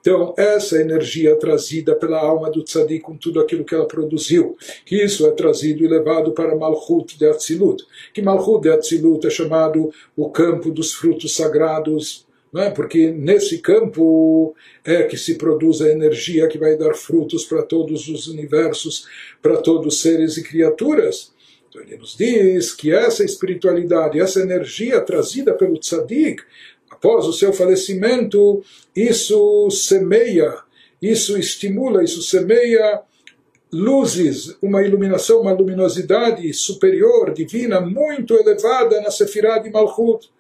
então, 0.04 0.34
essa 0.36 0.82
energia 0.82 1.34
trazida 1.38 1.96
pela 1.96 2.20
alma 2.20 2.52
do 2.52 2.62
tzadik 2.62 3.00
com 3.00 3.16
tudo 3.16 3.40
aquilo 3.40 3.64
que 3.64 3.74
ela 3.74 3.88
produziu, 3.88 4.58
que 4.86 5.02
isso 5.02 5.26
é 5.26 5.32
trazido 5.32 5.82
e 5.82 5.88
levado 5.88 6.34
para 6.34 6.58
Malchut 6.58 7.18
de 7.18 7.26
Atzilut, 7.26 7.86
que 8.14 8.22
Malchut 8.22 8.64
de 8.64 8.70
Atzilut 8.70 9.26
é 9.26 9.30
chamado 9.30 9.94
o 10.14 10.30
campo 10.30 10.72
dos 10.72 10.92
frutos 10.92 11.34
sagrados, 11.34 12.28
é? 12.54 12.70
porque 12.70 13.12
nesse 13.12 13.60
campo 13.60 14.54
é 14.84 15.04
que 15.04 15.16
se 15.16 15.36
produz 15.36 15.80
a 15.80 15.90
energia 15.90 16.50
que 16.50 16.58
vai 16.58 16.76
dar 16.76 16.94
frutos 16.96 17.46
para 17.46 17.64
todos 17.64 18.10
os 18.10 18.28
universos, 18.28 19.08
para 19.42 19.56
todos 19.56 19.96
os 19.96 20.02
seres 20.02 20.36
e 20.36 20.44
criaturas. 20.44 21.32
Então 21.70 21.82
ele 21.82 21.96
nos 21.96 22.18
diz 22.18 22.74
que 22.74 22.92
essa 22.92 23.24
espiritualidade, 23.24 24.20
essa 24.20 24.42
energia 24.42 25.00
trazida 25.00 25.54
pelo 25.54 25.80
tzadik, 25.80 26.44
após 27.04 27.26
o 27.26 27.34
seu 27.34 27.52
falecimento, 27.52 28.64
isso 28.96 29.70
semeia, 29.70 30.56
isso 31.02 31.38
estimula, 31.38 32.02
isso 32.02 32.22
semeia 32.22 33.02
luzes, 33.74 34.56
uma 34.62 34.82
iluminação, 34.82 35.42
uma 35.42 35.52
luminosidade 35.52 36.54
superior, 36.54 37.34
divina, 37.34 37.82
muito 37.82 38.36
elevada 38.36 39.02
na 39.02 39.12
Sefirah 39.12 39.60
de 39.60 39.70
Malchut. 39.70 40.32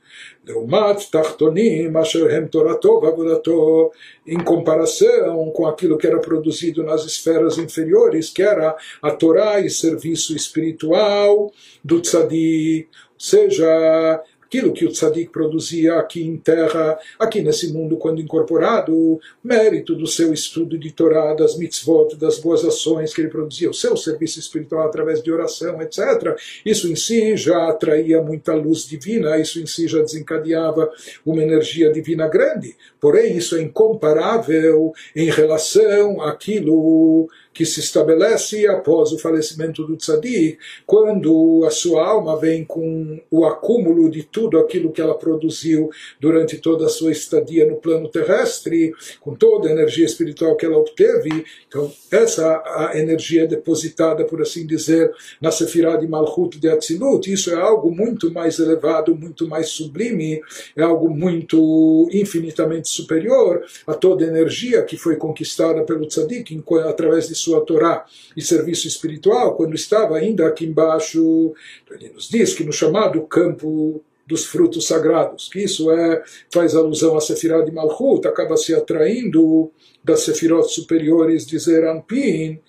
Deumat 0.46 1.10
Tartonim 1.10 1.91
Asherhem 1.98 2.48
Toratov 2.48 3.05
Avodatov, 3.05 3.91
em 4.25 4.38
comparação 4.38 5.51
com 5.51 5.65
aquilo 5.65 5.98
que 5.98 6.05
era 6.05 6.20
produzido 6.20 6.84
nas 6.84 7.03
esferas 7.03 7.58
inferiores, 7.58 8.29
que 8.29 8.43
era 8.43 8.77
a 9.01 9.12
Torá 9.12 9.60
e 9.60 9.70
serviço 9.70 10.36
espiritual 10.36 11.51
do 11.84 12.00
Tzadi. 12.00 12.88
Ou 12.91 13.20
seja, 13.20 14.22
aquilo 14.53 14.72
que 14.72 14.86
o 14.86 14.91
tzadik 14.91 15.31
produzia 15.31 15.95
aqui 15.95 16.24
em 16.24 16.38
terra, 16.38 17.00
aqui 17.17 17.41
nesse 17.41 17.74
mundo, 17.74 17.98
quando 17.98 18.22
incorporado, 18.22 19.19
mérito 19.43 19.95
do 19.95 20.05
seu 20.05 20.31
estudo 20.31 20.77
de 20.77 20.91
Torá, 20.91 21.33
das 21.33 21.57
mitzvot, 21.57 22.15
das 22.17 22.38
boas 22.38 22.63
ações 22.63 23.13
que 23.13 23.22
ele 23.22 23.29
produzia, 23.29 23.72
o 23.72 23.74
seu 23.74 23.98
serviço 23.98 24.39
espiritual 24.39 24.86
através 24.88 25.24
de 25.24 25.31
oração, 25.31 25.81
etc. 25.81 26.38
Isso 26.63 26.88
em 26.91 26.95
si 26.95 27.36
já 27.36 27.67
atraía 27.67 28.22
muita 28.22 28.53
luz 28.53 28.88
divina, 28.88 29.39
isso 29.39 29.60
em 29.60 29.65
si 29.65 29.88
já 29.88 30.00
desencadeava 30.00 30.91
uma 31.25 31.41
energia 31.41 31.91
divina 31.91 32.27
grande. 32.27 32.75
Porém, 33.01 33.36
isso 33.36 33.55
é 33.55 33.62
incomparável 33.62 34.93
em 35.15 35.31
relação 35.31 36.22
àquilo 36.22 37.27
que 37.53 37.65
se 37.65 37.79
estabelece 37.79 38.67
após 38.67 39.12
o 39.12 39.19
falecimento 39.19 39.86
do 39.86 39.95
tzadik, 39.95 40.57
quando 40.86 41.63
a 41.65 41.69
sua 41.69 42.05
alma 42.05 42.38
vem 42.38 42.63
com 42.63 43.22
o 43.29 43.45
acúmulo 43.45 44.10
de 44.10 44.24
tudo 44.24 44.57
aquilo 44.57 44.91
que 44.91 45.01
ela 45.01 45.17
produziu 45.17 45.89
durante 46.19 46.57
toda 46.57 46.86
a 46.86 46.89
sua 46.89 47.12
estadia 47.12 47.65
no 47.65 47.75
plano 47.75 48.10
terrestre, 48.10 48.91
com 49.22 49.36
toda 49.36 49.69
a 49.69 49.72
energia 49.72 50.05
espiritual 50.05 50.55
que 50.55 50.65
ela 50.65 50.77
obteve. 50.77 51.45
Então, 51.67 51.91
essa 52.12 52.62
a 52.65 52.98
energia 52.98 53.48
depositada, 53.48 54.25
por 54.25 54.41
assim 54.41 54.65
dizer, 54.65 55.12
na 55.39 55.51
Sefirah 55.51 55.98
de 55.98 56.07
Malchut 56.07 56.60
de 56.60 56.69
Atzilut, 56.69 57.31
isso 57.31 57.51
é 57.51 57.55
algo 57.55 57.91
muito 57.91 58.31
mais 58.31 58.60
elevado, 58.60 59.15
muito 59.15 59.48
mais 59.48 59.69
sublime, 59.69 60.41
é 60.75 60.81
algo 60.81 61.10
muito 61.10 62.10
infinitamente 62.12 62.89
superior 62.89 63.63
a 63.86 63.93
toda 63.93 64.25
a 64.25 64.27
energia 64.27 64.83
que 64.83 64.98
foi 64.98 65.15
conquistada 65.15 65.83
pelo 65.83 66.07
tzadik 66.07 66.63
através 66.86 67.27
de 67.27 67.36
sua 67.43 67.65
Torá 67.65 68.05
e 68.35 68.41
serviço 68.41 68.88
espiritual, 68.88 69.55
quando 69.55 69.75
estava 69.75 70.17
ainda 70.17 70.47
aqui 70.47 70.65
embaixo, 70.65 71.53
então 71.83 71.97
ele 71.97 72.09
nos 72.09 72.29
diz 72.29 72.53
que 72.53 72.63
no 72.63 72.71
chamado 72.71 73.21
campo 73.23 74.01
dos 74.25 74.45
frutos 74.45 74.88
sagrados, 74.88 75.50
que 75.50 75.59
isso 75.63 75.91
é 75.91 76.23
faz 76.51 76.75
alusão 76.75 77.17
à 77.17 77.21
Sefirah 77.21 77.62
de 77.62 77.71
Malchut, 77.71 78.27
acaba 78.27 78.55
se 78.55 78.73
atraindo 78.73 79.69
das 80.03 80.21
Sefirot 80.21 80.67
superiores 80.69 81.45
de 81.45 81.59
Zerampin, 81.59 82.59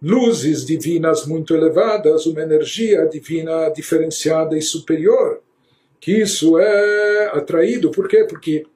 luzes 0.00 0.64
divinas 0.64 1.26
muito 1.26 1.54
elevadas, 1.54 2.26
uma 2.26 2.42
energia 2.42 3.06
divina 3.06 3.68
diferenciada 3.68 4.56
e 4.56 4.62
superior, 4.62 5.40
que 6.00 6.10
isso 6.22 6.58
é 6.58 7.30
atraído, 7.32 7.90
por 7.90 8.08
quê? 8.08 8.24
Porque 8.28 8.66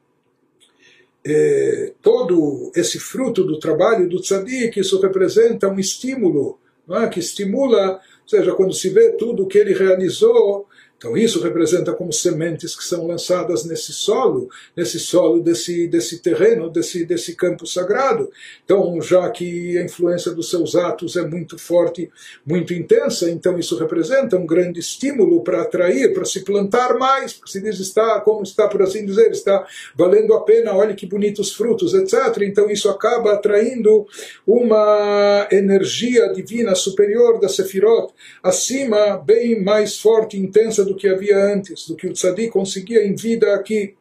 é, 1.28 1.92
todo 2.00 2.70
esse 2.76 3.00
fruto 3.00 3.42
do 3.42 3.58
trabalho 3.58 4.08
do 4.08 4.20
tzadik, 4.20 4.78
isso 4.78 5.00
representa 5.00 5.68
um 5.68 5.78
estímulo, 5.78 6.58
é? 6.88 7.08
que 7.08 7.18
estimula, 7.18 7.94
ou 8.22 8.28
seja, 8.28 8.54
quando 8.54 8.72
se 8.72 8.88
vê 8.90 9.10
tudo 9.12 9.42
o 9.42 9.46
que 9.46 9.58
ele 9.58 9.74
realizou, 9.74 10.68
então 10.98 11.16
isso 11.16 11.42
representa 11.42 11.92
como 11.92 12.10
sementes 12.12 12.74
que 12.74 12.82
são 12.82 13.06
lançadas 13.06 13.64
nesse 13.64 13.92
solo, 13.92 14.48
nesse 14.74 14.98
solo 14.98 15.42
desse, 15.42 15.86
desse 15.88 16.20
terreno, 16.20 16.70
desse, 16.70 17.04
desse 17.04 17.34
campo 17.34 17.66
sagrado. 17.66 18.30
Então, 18.64 19.00
já 19.02 19.28
que 19.30 19.76
a 19.76 19.82
influência 19.82 20.32
dos 20.32 20.48
seus 20.48 20.74
atos 20.74 21.16
é 21.16 21.26
muito 21.26 21.58
forte, 21.58 22.10
muito 22.46 22.72
intensa, 22.72 23.30
então 23.30 23.58
isso 23.58 23.76
representa 23.76 24.38
um 24.38 24.46
grande 24.46 24.80
estímulo 24.80 25.44
para 25.44 25.62
atrair, 25.62 26.14
para 26.14 26.24
se 26.24 26.40
plantar 26.40 26.96
mais, 26.98 27.34
porque 27.34 27.52
se 27.52 27.60
diz 27.60 27.78
está, 27.78 28.20
como 28.20 28.42
está 28.42 28.66
por 28.66 28.80
assim 28.80 29.04
dizer, 29.04 29.30
está 29.30 29.66
valendo 29.94 30.32
a 30.32 30.44
pena, 30.44 30.74
olha 30.74 30.94
que 30.94 31.04
bonitos 31.04 31.52
frutos, 31.52 31.92
etc. 31.92 32.42
Então 32.42 32.70
isso 32.70 32.88
acaba 32.88 33.34
atraindo 33.34 34.06
uma 34.46 35.46
energia 35.52 36.32
divina 36.32 36.74
superior 36.74 37.38
da 37.38 37.48
Sefirot, 37.50 38.14
acima, 38.42 39.18
bem 39.18 39.62
mais 39.62 39.98
forte, 39.98 40.38
intensa 40.38 40.85
do 40.86 40.94
que 40.94 41.08
havia 41.08 41.36
antes, 41.36 41.86
do 41.86 41.96
que 41.96 42.06
o 42.06 42.12
tzadik 42.12 42.50
conseguia 42.50 43.06
em 43.06 43.14
vida 43.14 43.54
aqui. 43.54 43.94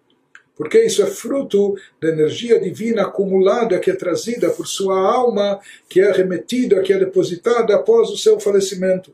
Porque 0.55 0.81
isso 0.81 1.03
é 1.03 1.07
fruto 1.07 1.75
da 2.01 2.09
energia 2.09 2.59
divina 2.59 3.01
acumulada 3.03 3.77
que 3.79 3.91
é 3.91 3.95
trazida 3.95 4.49
por 4.49 4.65
sua 4.65 4.97
alma, 4.97 5.59
que 5.89 5.99
é 5.99 6.11
remetida, 6.11 6.81
que 6.81 6.93
é 6.93 6.97
depositada 6.97 7.75
após 7.75 8.09
o 8.09 8.17
seu 8.17 8.39
falecimento. 8.39 9.13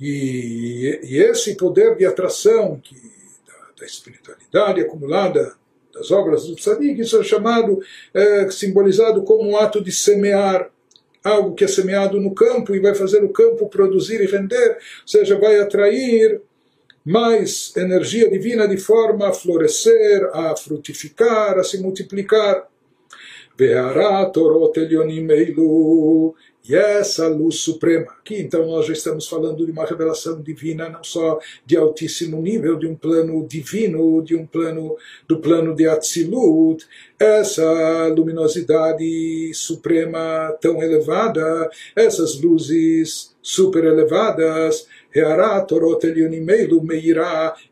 E, 0.00 1.00
e 1.04 1.18
esse 1.18 1.54
poder 1.56 1.96
de 1.96 2.04
atração 2.04 2.80
que, 2.82 2.96
da, 3.46 3.80
da 3.80 3.86
espiritualidade 3.86 4.80
acumulada 4.80 5.54
das 5.92 6.10
obras 6.10 6.46
do 6.46 6.56
tzadik, 6.56 7.00
isso 7.00 7.20
é 7.20 7.22
chamado, 7.22 7.80
é, 8.12 8.50
simbolizado 8.50 9.22
como 9.22 9.48
um 9.48 9.56
ato 9.56 9.80
de 9.80 9.92
semear 9.92 10.68
algo 11.22 11.54
que 11.54 11.64
é 11.64 11.68
semeado 11.68 12.20
no 12.20 12.34
campo 12.34 12.74
e 12.74 12.80
vai 12.80 12.94
fazer 12.94 13.24
o 13.24 13.30
campo 13.30 13.68
produzir 13.68 14.20
e 14.20 14.26
render, 14.26 14.72
ou 14.72 15.08
seja, 15.08 15.38
vai 15.38 15.58
atrair 15.58 16.42
mais 17.04 17.76
energia 17.76 18.30
divina 18.30 18.66
de 18.66 18.78
forma 18.78 19.28
a 19.28 19.32
florescer, 19.32 20.30
a 20.32 20.56
frutificar, 20.56 21.58
a 21.58 21.64
se 21.64 21.78
multiplicar. 21.82 22.66
E 26.66 26.74
essa 26.74 27.28
luz 27.28 27.56
suprema, 27.56 28.06
aqui 28.10 28.40
então 28.40 28.66
nós 28.66 28.86
já 28.86 28.94
estamos 28.94 29.28
falando 29.28 29.66
de 29.66 29.70
uma 29.70 29.84
revelação 29.84 30.40
divina, 30.40 30.88
não 30.88 31.04
só 31.04 31.38
de 31.66 31.76
altíssimo 31.76 32.40
nível, 32.40 32.78
de 32.78 32.86
um 32.86 32.94
plano 32.94 33.46
divino, 33.46 34.22
de 34.22 34.34
um 34.34 34.46
plano 34.46 34.96
do 35.28 35.40
plano 35.40 35.76
de 35.76 35.86
Atzilut, 35.86 36.86
essa 37.18 38.08
luminosidade 38.16 39.52
suprema 39.52 40.56
tão 40.58 40.82
elevada, 40.82 41.70
essas 41.94 42.40
luzes 42.40 43.36
super 43.42 43.84
elevadas, 43.84 44.86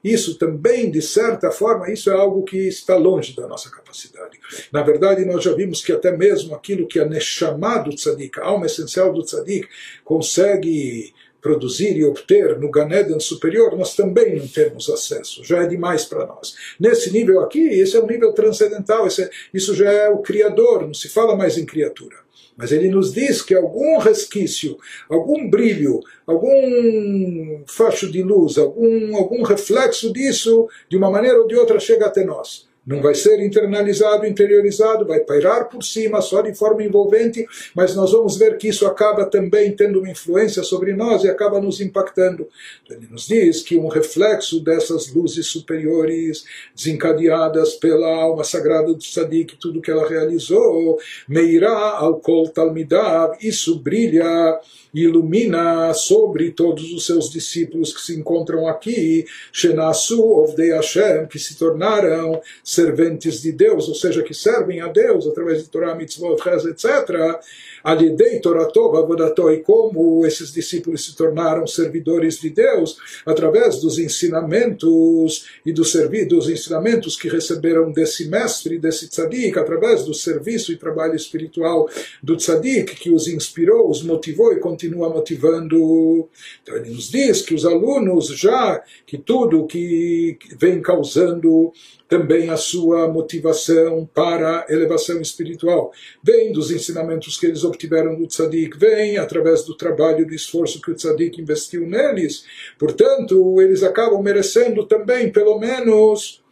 isso 0.02 0.38
também, 0.38 0.90
de 0.90 1.02
certa 1.02 1.50
forma, 1.50 1.90
isso 1.90 2.10
é 2.10 2.14
algo 2.14 2.44
que 2.44 2.68
está 2.68 2.96
longe 2.96 3.34
da 3.34 3.48
nossa 3.48 3.70
capacidade. 3.70 4.38
Na 4.72 4.82
verdade, 4.82 5.24
nós 5.24 5.42
já 5.42 5.52
vimos 5.52 5.84
que 5.84 5.92
até 5.92 6.16
mesmo 6.16 6.54
aquilo 6.54 6.86
que 6.86 7.00
é 7.00 7.08
Neshama 7.08 7.78
do 7.78 7.90
Tzadik, 7.90 8.38
a 8.38 8.44
alma 8.44 8.66
essencial 8.66 9.12
do 9.12 9.22
Tzadik, 9.22 9.68
consegue 10.04 11.12
produzir 11.42 11.96
e 11.96 12.04
obter 12.04 12.56
no 12.58 12.70
Ganeden 12.70 13.18
superior, 13.18 13.76
nós 13.76 13.96
também 13.96 14.36
não 14.36 14.46
temos 14.46 14.88
acesso, 14.88 15.42
já 15.42 15.64
é 15.64 15.66
demais 15.66 16.04
para 16.04 16.24
nós. 16.24 16.54
Nesse 16.78 17.12
nível 17.12 17.40
aqui, 17.40 17.60
esse 17.60 17.96
é 17.96 18.00
um 18.00 18.06
nível 18.06 18.32
transcendental, 18.32 19.06
é, 19.06 19.30
isso 19.52 19.74
já 19.74 19.90
é 19.90 20.08
o 20.08 20.18
Criador, 20.18 20.82
não 20.82 20.94
se 20.94 21.08
fala 21.08 21.36
mais 21.36 21.58
em 21.58 21.66
criatura. 21.66 22.21
Mas 22.56 22.72
ele 22.72 22.88
nos 22.88 23.12
diz 23.12 23.42
que 23.42 23.54
algum 23.54 23.98
resquício, 23.98 24.76
algum 25.08 25.48
brilho, 25.48 26.00
algum 26.26 27.62
facho 27.66 28.10
de 28.10 28.22
luz, 28.22 28.58
algum, 28.58 29.16
algum 29.16 29.42
reflexo 29.42 30.12
disso, 30.12 30.68
de 30.88 30.96
uma 30.96 31.10
maneira 31.10 31.40
ou 31.40 31.46
de 31.46 31.56
outra, 31.56 31.80
chega 31.80 32.06
até 32.06 32.24
nós 32.24 32.70
não 32.86 33.00
vai 33.00 33.14
ser 33.14 33.40
internalizado, 33.40 34.26
interiorizado, 34.26 35.06
vai 35.06 35.20
pairar 35.20 35.68
por 35.68 35.82
cima 35.84 36.20
só 36.20 36.42
de 36.42 36.54
forma 36.54 36.82
envolvente, 36.82 37.46
mas 37.74 37.94
nós 37.94 38.12
vamos 38.12 38.36
ver 38.36 38.56
que 38.58 38.68
isso 38.68 38.86
acaba 38.86 39.24
também 39.24 39.74
tendo 39.74 40.00
uma 40.00 40.10
influência 40.10 40.62
sobre 40.62 40.92
nós 40.92 41.22
e 41.22 41.28
acaba 41.28 41.60
nos 41.60 41.80
impactando. 41.80 42.48
Ele 42.90 43.06
nos 43.08 43.26
diz 43.26 43.62
que 43.62 43.76
um 43.76 43.88
reflexo 43.88 44.62
dessas 44.62 45.12
luzes 45.12 45.46
superiores 45.46 46.44
desencadeadas 46.74 47.74
pela 47.74 48.08
alma 48.08 48.42
sagrada 48.42 48.88
do 48.88 48.98
Tzadik, 48.98 49.56
tudo 49.58 49.80
que 49.80 49.90
ela 49.90 50.08
realizou, 50.08 50.98
meirá 51.28 51.96
ao 51.98 52.18
kol 52.18 52.48
talmidav, 52.48 53.36
isso 53.40 53.78
brilha 53.78 54.60
ilumina 54.94 55.94
sobre 55.94 56.50
todos 56.50 56.92
os 56.92 57.06
seus 57.06 57.30
discípulos 57.30 57.94
que 57.94 58.00
se 58.00 58.18
encontram 58.18 58.66
aqui, 58.66 59.24
Shenasu 59.52 60.22
Ovdei 60.22 60.72
Hashem, 60.72 61.26
que 61.26 61.38
se 61.38 61.56
tornaram 61.56 62.40
serventes 62.62 63.40
de 63.40 63.52
Deus, 63.52 63.88
ou 63.88 63.94
seja, 63.94 64.22
que 64.22 64.34
servem 64.34 64.80
a 64.80 64.88
Deus 64.88 65.26
através 65.26 65.62
de 65.62 65.68
Torah, 65.68 65.94
Mitzvot, 65.94 66.36
Rez, 66.42 66.64
etc., 66.64 67.40
Alidei 67.82 68.40
Toratov 68.40 68.96
Avodató, 68.96 69.50
e 69.50 69.58
como 69.58 70.24
esses 70.26 70.52
discípulos 70.52 71.04
se 71.04 71.16
tornaram 71.16 71.66
servidores 71.66 72.40
de 72.40 72.50
Deus 72.50 72.96
através 73.26 73.80
dos 73.80 73.98
ensinamentos 73.98 75.46
e 75.64 75.72
dos, 75.72 75.92
dos 76.28 76.48
ensinamentos 76.48 77.16
que 77.16 77.28
receberam 77.28 77.90
desse 77.92 78.28
mestre, 78.28 78.78
desse 78.78 79.08
tzadik, 79.08 79.58
através 79.58 80.04
do 80.04 80.14
serviço 80.14 80.72
e 80.72 80.76
trabalho 80.76 81.16
espiritual 81.16 81.88
do 82.22 82.36
tzadik, 82.36 82.94
que 82.96 83.10
os 83.10 83.28
inspirou, 83.28 83.90
os 83.90 84.02
motivou 84.02 84.52
e 84.52 84.60
continua 84.60 85.08
motivando. 85.08 86.28
Então 86.62 86.76
ele 86.76 86.90
nos 86.90 87.10
diz 87.10 87.42
que 87.42 87.54
os 87.54 87.64
alunos, 87.64 88.28
já 88.28 88.82
que 89.06 89.18
tudo 89.18 89.66
que 89.66 90.38
vem 90.58 90.80
causando 90.80 91.72
também 92.12 92.50
a 92.50 92.58
sua 92.58 93.08
motivação 93.08 94.06
para 94.12 94.66
elevação 94.68 95.18
espiritual. 95.22 95.90
Vem 96.22 96.52
dos 96.52 96.70
ensinamentos 96.70 97.40
que 97.40 97.46
eles 97.46 97.64
obtiveram 97.72 98.14
do 98.14 98.26
tzadik, 98.26 98.78
vem 98.78 99.16
através 99.16 99.64
do 99.64 99.76
trabalho, 99.76 100.26
do 100.26 100.34
esforço 100.34 100.80
que 100.80 100.90
o 100.90 100.94
tzadik 100.94 101.40
investiu 101.40 101.86
neles. 101.86 102.44
Portanto, 102.78 103.60
eles 103.60 103.82
acabam 103.82 104.22
merecendo 104.22 104.86
também, 104.86 105.32
pelo 105.32 105.58
menos, 105.58 106.42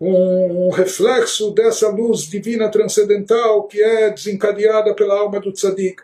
um 0.00 0.70
reflexo 0.70 1.50
dessa 1.50 1.88
luz 1.88 2.20
divina 2.28 2.70
transcendental 2.70 3.64
que 3.64 3.82
é 3.82 4.10
desencadeada 4.10 4.94
pela 4.94 5.18
alma 5.18 5.40
do 5.40 5.52
tzadik. 5.52 6.02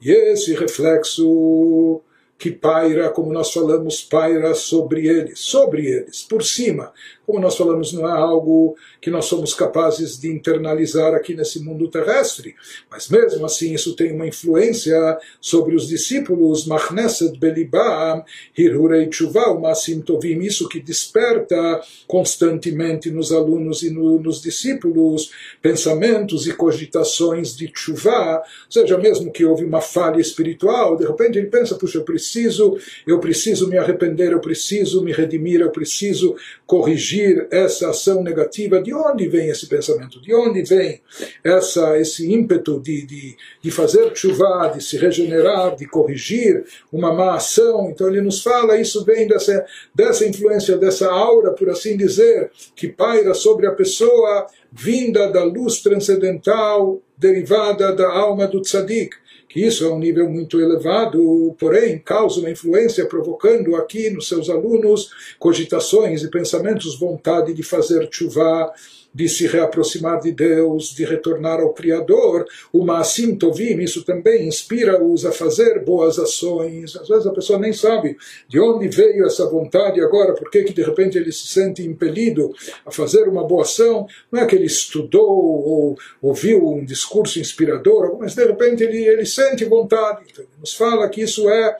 E 0.00 0.10
esse 0.10 0.54
reflexo 0.54 2.02
que 2.36 2.50
paira, 2.50 3.08
como 3.10 3.32
nós 3.32 3.52
falamos, 3.52 4.02
paira 4.02 4.54
sobre 4.54 5.06
eles, 5.06 5.38
sobre 5.38 5.86
eles, 5.86 6.22
por 6.22 6.42
cima. 6.44 6.92
Como 7.26 7.40
nós 7.40 7.56
falamos, 7.56 7.92
não 7.92 8.06
é 8.06 8.12
algo 8.12 8.76
que 9.00 9.10
nós 9.10 9.24
somos 9.24 9.54
capazes 9.54 10.18
de 10.18 10.30
internalizar 10.30 11.14
aqui 11.14 11.34
nesse 11.34 11.58
mundo 11.60 11.88
terrestre, 11.88 12.54
mas 12.90 13.08
mesmo 13.08 13.46
assim 13.46 13.72
isso 13.72 13.96
tem 13.96 14.12
uma 14.12 14.26
influência 14.26 15.18
sobre 15.40 15.74
os 15.74 15.88
discípulos, 15.88 16.66
Machneset 16.66 17.38
Belibam, 17.38 18.22
Hirhurei 18.56 19.06
Tshuva, 19.08 19.58
Masim 19.58 20.02
Tovim, 20.02 20.40
isso 20.40 20.68
que 20.68 20.80
desperta 20.80 21.80
constantemente 22.06 23.10
nos 23.10 23.32
alunos 23.32 23.82
e 23.82 23.90
no, 23.90 24.20
nos 24.20 24.42
discípulos 24.42 25.30
pensamentos 25.62 26.46
e 26.46 26.52
cogitações 26.52 27.56
de 27.56 27.68
Tshuva, 27.68 28.38
ou 28.38 28.42
seja, 28.72 28.98
mesmo 28.98 29.32
que 29.32 29.44
houve 29.44 29.64
uma 29.64 29.80
falha 29.80 30.20
espiritual, 30.20 30.96
de 30.96 31.06
repente 31.06 31.38
ele 31.38 31.46
pensa, 31.46 31.74
puxa, 31.76 31.98
eu 31.98 32.04
preciso, 32.04 32.76
eu 33.06 33.18
preciso 33.18 33.68
me 33.68 33.78
arrepender, 33.78 34.32
eu 34.32 34.40
preciso 34.40 35.02
me 35.02 35.12
redimir, 35.12 35.60
eu 35.60 35.70
preciso 35.70 36.36
corrigir 36.66 37.13
essa 37.50 37.90
ação 37.90 38.22
negativa, 38.22 38.82
de 38.82 38.94
onde 38.94 39.28
vem 39.28 39.48
esse 39.48 39.66
pensamento? 39.66 40.20
De 40.20 40.34
onde 40.34 40.62
vem 40.62 41.00
essa, 41.42 41.98
esse 41.98 42.30
ímpeto 42.30 42.80
de, 42.80 43.06
de, 43.06 43.36
de 43.62 43.70
fazer 43.70 44.14
chuva, 44.14 44.72
de 44.74 44.82
se 44.82 44.96
regenerar, 44.96 45.76
de 45.76 45.86
corrigir 45.86 46.64
uma 46.92 47.12
má 47.12 47.34
ação? 47.34 47.90
Então 47.90 48.08
ele 48.08 48.20
nos 48.20 48.42
fala, 48.42 48.78
isso 48.78 49.04
vem 49.04 49.26
dessa, 49.26 49.64
dessa 49.94 50.26
influência, 50.26 50.76
dessa 50.76 51.10
aura, 51.10 51.52
por 51.52 51.68
assim 51.68 51.96
dizer, 51.96 52.50
que 52.74 52.88
paira 52.88 53.34
sobre 53.34 53.66
a 53.66 53.72
pessoa, 53.72 54.46
vinda 54.70 55.30
da 55.30 55.44
luz 55.44 55.80
transcendental, 55.80 57.00
derivada 57.16 57.92
da 57.92 58.10
alma 58.10 58.46
do 58.46 58.60
tzadik 58.60 59.23
que 59.54 59.64
isso 59.64 59.84
é 59.84 59.88
um 59.88 60.00
nível 60.00 60.28
muito 60.28 60.60
elevado, 60.60 61.54
porém 61.60 61.96
causa 61.96 62.40
uma 62.40 62.50
influência 62.50 63.06
provocando 63.06 63.76
aqui 63.76 64.10
nos 64.10 64.26
seus 64.26 64.50
alunos 64.50 65.10
cogitações 65.38 66.24
e 66.24 66.28
pensamentos, 66.28 66.98
vontade 66.98 67.54
de 67.54 67.62
fazer 67.62 68.08
chuva, 68.10 68.74
de 69.14 69.28
se 69.28 69.46
reaproximar 69.46 70.20
de 70.20 70.32
Deus, 70.32 70.92
de 70.92 71.04
retornar 71.04 71.60
ao 71.60 71.72
Criador, 71.72 72.44
o 72.72 72.84
Maasim 72.84 73.36
Tovim, 73.36 73.78
isso 73.80 74.04
também 74.04 74.48
inspira-os 74.48 75.24
a 75.24 75.30
fazer 75.30 75.84
boas 75.84 76.18
ações. 76.18 76.96
Às 76.96 77.08
vezes 77.08 77.26
a 77.26 77.32
pessoa 77.32 77.58
nem 77.58 77.72
sabe 77.72 78.16
de 78.48 78.58
onde 78.58 78.88
veio 78.88 79.24
essa 79.24 79.48
vontade 79.48 80.00
agora, 80.00 80.34
por 80.34 80.50
que 80.50 80.64
de 80.64 80.82
repente 80.82 81.16
ele 81.16 81.30
se 81.30 81.46
sente 81.46 81.82
impelido 81.82 82.52
a 82.84 82.90
fazer 82.90 83.28
uma 83.28 83.46
boa 83.46 83.62
ação. 83.62 84.06
Não 84.32 84.40
é 84.40 84.46
que 84.46 84.56
ele 84.56 84.66
estudou 84.66 85.30
ou 85.30 85.98
ouviu 86.20 86.66
um 86.66 86.84
discurso 86.84 87.38
inspirador, 87.38 88.16
mas 88.18 88.34
de 88.34 88.44
repente 88.44 88.82
ele, 88.82 89.04
ele 89.04 89.24
sente 89.24 89.64
vontade. 89.64 90.24
Então, 90.32 90.44
nos 90.58 90.74
fala 90.74 91.08
que 91.08 91.22
isso 91.22 91.48
é 91.48 91.76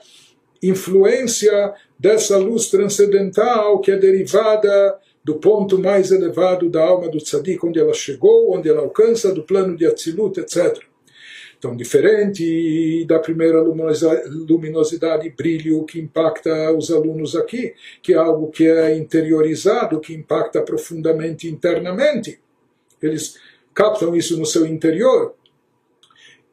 influência 0.63 1.73
dessa 1.99 2.37
luz 2.37 2.67
transcendental 2.67 3.79
que 3.79 3.91
é 3.91 3.97
derivada 3.97 4.97
do 5.25 5.35
ponto 5.35 5.79
mais 5.79 6.11
elevado 6.11 6.69
da 6.69 6.83
alma 6.83 7.09
do 7.09 7.17
tzadik, 7.17 7.65
onde 7.65 7.79
ela 7.79 7.95
chegou, 7.95 8.55
onde 8.55 8.69
ela 8.69 8.81
alcança, 8.81 9.33
do 9.33 9.41
plano 9.41 9.75
de 9.75 9.83
Atzilut, 9.83 10.39
etc. 10.39 10.83
Então, 11.57 11.75
diferente 11.75 13.03
da 13.05 13.17
primeira 13.17 13.59
luminosidade 13.59 15.25
e 15.25 15.31
brilho 15.31 15.83
que 15.83 15.99
impacta 15.99 16.71
os 16.71 16.91
alunos 16.91 17.35
aqui, 17.35 17.73
que 18.03 18.13
é 18.13 18.17
algo 18.17 18.51
que 18.51 18.67
é 18.67 18.95
interiorizado, 18.95 19.99
que 19.99 20.13
impacta 20.13 20.61
profundamente 20.61 21.47
internamente. 21.47 22.39
Eles 23.01 23.35
captam 23.73 24.15
isso 24.15 24.37
no 24.37 24.45
seu 24.45 24.67
interior. 24.67 25.33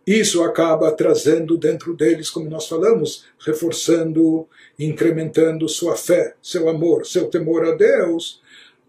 Isso 0.07 0.43
acaba 0.43 0.91
trazendo 0.93 1.59
dentro 1.59 1.95
deles, 1.95 2.31
como 2.31 2.49
nós 2.49 2.67
falamos, 2.67 3.27
reforçando, 3.39 4.49
incrementando 4.79 5.69
sua 5.69 5.95
fé, 5.95 6.35
seu 6.41 6.71
amor, 6.71 7.05
seu 7.05 7.27
temor 7.27 7.67
a 7.67 7.73
Deus, 7.73 8.42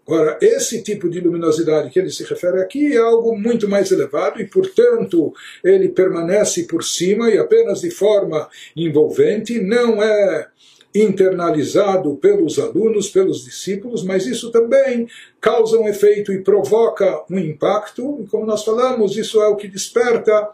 Agora, 0.06 0.38
esse 0.42 0.84
tipo 0.84 1.10
de 1.10 1.22
luminosidade 1.22 1.90
que 1.90 1.98
ele 1.98 2.10
se 2.10 2.24
refere 2.26 2.62
aqui 2.62 2.94
é 2.94 2.98
algo 2.98 3.38
muito 3.38 3.70
mais 3.70 3.90
elevado 3.92 4.42
e, 4.42 4.46
portanto, 4.46 5.34
ele 5.64 5.90
permanece 5.90 6.64
por 6.64 6.84
cima 6.84 7.30
e 7.30 7.38
apenas 7.38 7.82
de 7.82 7.90
forma 7.90 8.50
envolvente, 8.76 9.62
não 9.62 10.04
é 10.04 10.48
internalizado 10.94 12.16
pelos 12.18 12.60
alunos, 12.60 13.10
pelos 13.10 13.46
discípulos, 13.46 14.04
mas 14.04 14.28
isso 14.28 14.52
também 14.52 15.08
causa 15.42 15.80
um 15.80 15.88
efeito 15.88 16.32
e 16.32 16.44
provoca 16.44 17.24
um 17.30 17.40
impacto, 17.40 18.20
e 18.22 18.28
como 18.28 18.46
nós 18.46 18.64
falamos, 18.64 19.18
isso 19.18 19.42
é 19.42 19.48
o 19.48 19.56
que 19.56 19.68
desperta 19.68 20.50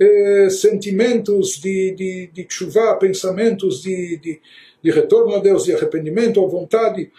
eh, 0.00 0.48
sentimentos 0.50 1.60
de, 1.60 1.92
de, 1.92 2.30
de 2.32 2.46
chuva, 2.48 2.96
pensamentos 2.96 3.82
de, 3.82 4.16
de, 4.18 4.40
de 4.82 4.90
retorno 4.90 5.34
a 5.34 5.38
Deus, 5.38 5.64
de 5.64 5.74
arrependimento, 5.74 6.40
ou 6.40 6.48
vontade 6.48 7.12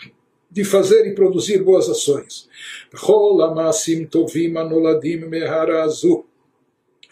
de 0.50 0.64
fazer 0.64 1.06
e 1.08 1.14
produzir 1.14 1.64
boas 1.64 1.90
ações. 1.90 2.48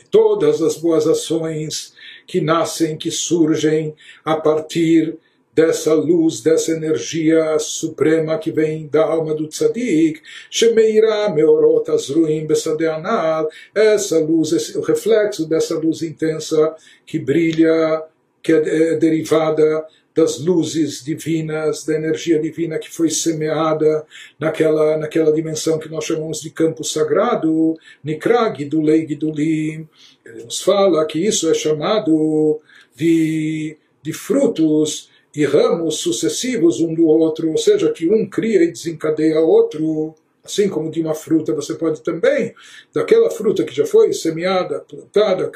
Todas 0.10 0.62
as 0.62 0.78
boas 0.78 1.08
ações 1.08 1.94
que 2.26 2.42
nascem, 2.42 2.98
que 2.98 3.12
surgem 3.12 3.94
a 4.24 4.36
partir 4.36 5.18
dessa 5.58 5.92
luz, 5.92 6.42
dessa 6.42 6.72
energia 6.72 7.58
suprema 7.58 8.38
que 8.38 8.52
vem 8.52 8.88
da 8.88 9.04
alma 9.04 9.34
do 9.34 9.48
tzadik, 9.48 10.22
Shemeira 10.52 11.30
Meorot 11.30 11.90
Azruim 11.90 12.46
Besadeanal, 12.46 13.50
essa 13.74 14.20
luz, 14.20 14.52
esse, 14.52 14.78
o 14.78 14.82
reflexo 14.82 15.50
dessa 15.50 15.76
luz 15.76 16.04
intensa 16.04 16.76
que 17.08 17.18
brilha, 17.18 18.04
que 18.44 18.52
é 18.54 18.96
derivada 18.98 19.84
das 20.18 20.40
luzes 20.40 21.04
divinas, 21.04 21.86
da 21.86 21.94
energia 21.94 22.40
divina 22.40 22.80
que 22.80 22.90
foi 22.90 23.08
semeada 23.12 24.04
naquela, 24.40 24.98
naquela 24.98 25.32
dimensão 25.32 25.78
que 25.78 25.88
nós 25.88 26.06
chamamos 26.06 26.42
de 26.42 26.50
campo 26.50 26.84
sagrado, 26.84 27.78
Nikrag 28.04 28.66
do 28.66 28.82
Lei 28.82 29.08
Gidulim. 29.08 29.88
Ele 30.26 30.44
nos 30.44 30.60
fala 30.60 31.06
que 31.06 31.24
isso 31.24 31.48
é 31.48 31.54
chamado 31.54 32.60
de, 32.96 33.78
de 34.02 34.12
frutos 34.12 35.12
e 35.36 35.46
ramos 35.46 36.00
sucessivos 36.00 36.82
um 36.82 36.96
do 36.96 37.06
outro, 37.06 37.52
ou 37.52 37.58
seja, 37.58 37.92
que 37.92 38.10
um 38.10 38.28
cria 38.28 38.64
e 38.64 38.72
desencadeia 38.72 39.40
outro. 39.40 40.16
Assim 40.44 40.68
como 40.68 40.90
de 40.90 41.02
uma 41.02 41.14
fruta, 41.14 41.54
você 41.54 41.76
pode 41.76 42.02
também, 42.02 42.56
daquela 42.94 43.30
fruta 43.30 43.66
que 43.66 43.76
já 43.76 43.86
foi 43.86 44.14
semeada, 44.14 44.80
plantada, 44.80 45.52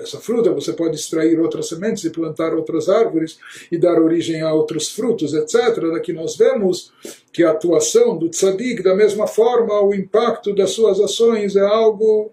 essa 0.00 0.18
fruta, 0.18 0.50
você 0.52 0.72
pode 0.72 0.96
extrair 0.96 1.38
outras 1.38 1.68
sementes 1.68 2.04
e 2.04 2.10
plantar 2.10 2.54
outras 2.54 2.88
árvores 2.88 3.38
e 3.70 3.76
dar 3.76 4.00
origem 4.00 4.40
a 4.40 4.52
outros 4.52 4.90
frutos, 4.90 5.34
etc. 5.34 5.78
Daqui 5.92 6.12
nós 6.12 6.36
vemos 6.36 6.92
que 7.32 7.44
a 7.44 7.50
atuação 7.50 8.16
do 8.16 8.28
tzadik, 8.28 8.82
da 8.82 8.94
mesma 8.94 9.26
forma, 9.26 9.80
o 9.80 9.94
impacto 9.94 10.54
das 10.54 10.70
suas 10.70 10.98
ações 11.00 11.54
é 11.54 11.60
algo 11.60 12.32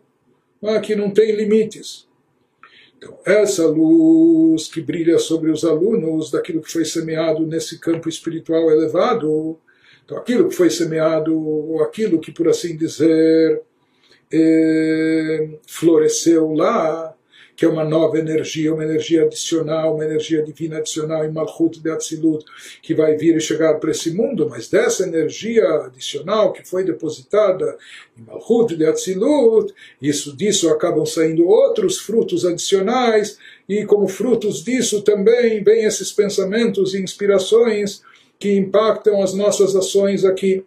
é, 0.62 0.80
que 0.80 0.95
não 0.95 1.12
tem 1.12 1.36
limites. 1.36 2.08
Então, 2.97 3.17
essa 3.25 3.67
luz 3.67 4.67
que 4.67 4.82
brilha 4.82 5.19
sobre 5.19 5.51
os 5.51 5.63
alunos 5.63 6.32
daquilo 6.32 6.62
que 6.62 6.71
foi 6.71 6.84
semeado 6.84 7.45
nesse 7.45 7.80
campo 7.80 8.10
espiritual 8.10 8.71
elevado, 8.71 9.60
então 10.03 10.17
aquilo 10.17 10.49
que 10.49 10.56
foi 10.56 10.69
semeado, 10.69 11.38
ou 11.38 11.84
aquilo 11.84 12.19
que, 12.19 12.32
por 12.32 12.47
assim 12.47 12.75
dizer, 12.75 13.62
eh, 14.32 15.49
floresceu 15.67 16.53
lá, 16.53 17.16
que 17.58 17.65
é 17.65 17.67
uma 17.67 17.84
nova 17.84 18.20
energia, 18.20 18.72
uma 18.72 18.84
energia 18.84 19.24
adicional, 19.24 19.96
uma 19.96 20.06
energia 20.06 20.43
divina 20.43 20.78
adicional 20.78 21.26
em 21.26 21.32
Malchut 21.32 21.82
de 21.82 21.89
Atzilut, 21.89 22.46
que 22.84 22.93
vai 22.93 23.17
vir 23.17 23.36
e 23.36 23.41
chegar 23.41 23.80
para 23.80 23.89
esse 23.89 24.12
mundo, 24.12 24.48
mas 24.48 24.67
dessa 24.67 25.08
energia 25.08 25.67
adicional 25.86 26.54
que 26.54 26.63
foi 26.63 26.84
depositada 26.84 27.76
em 28.15 28.22
Malchut 28.22 28.76
de 28.76 28.86
Atzilut, 28.86 29.74
isso 30.00 30.38
disso 30.38 30.70
acabam 30.70 31.04
saindo 31.04 31.48
outros 31.48 31.98
frutos 31.98 32.46
adicionais, 32.46 33.39
e 33.67 33.84
como 33.86 34.08
frutos 34.08 34.63
disso 34.63 35.02
também 35.02 35.63
vêm 35.63 35.84
esses 35.84 36.12
pensamentos 36.12 36.93
e 36.93 37.02
inspirações 37.02 38.04
que 38.38 38.56
impactam 38.56 39.20
as 39.24 39.34
nossas 39.34 39.76
ações 39.76 40.24
aqui. 40.24 40.63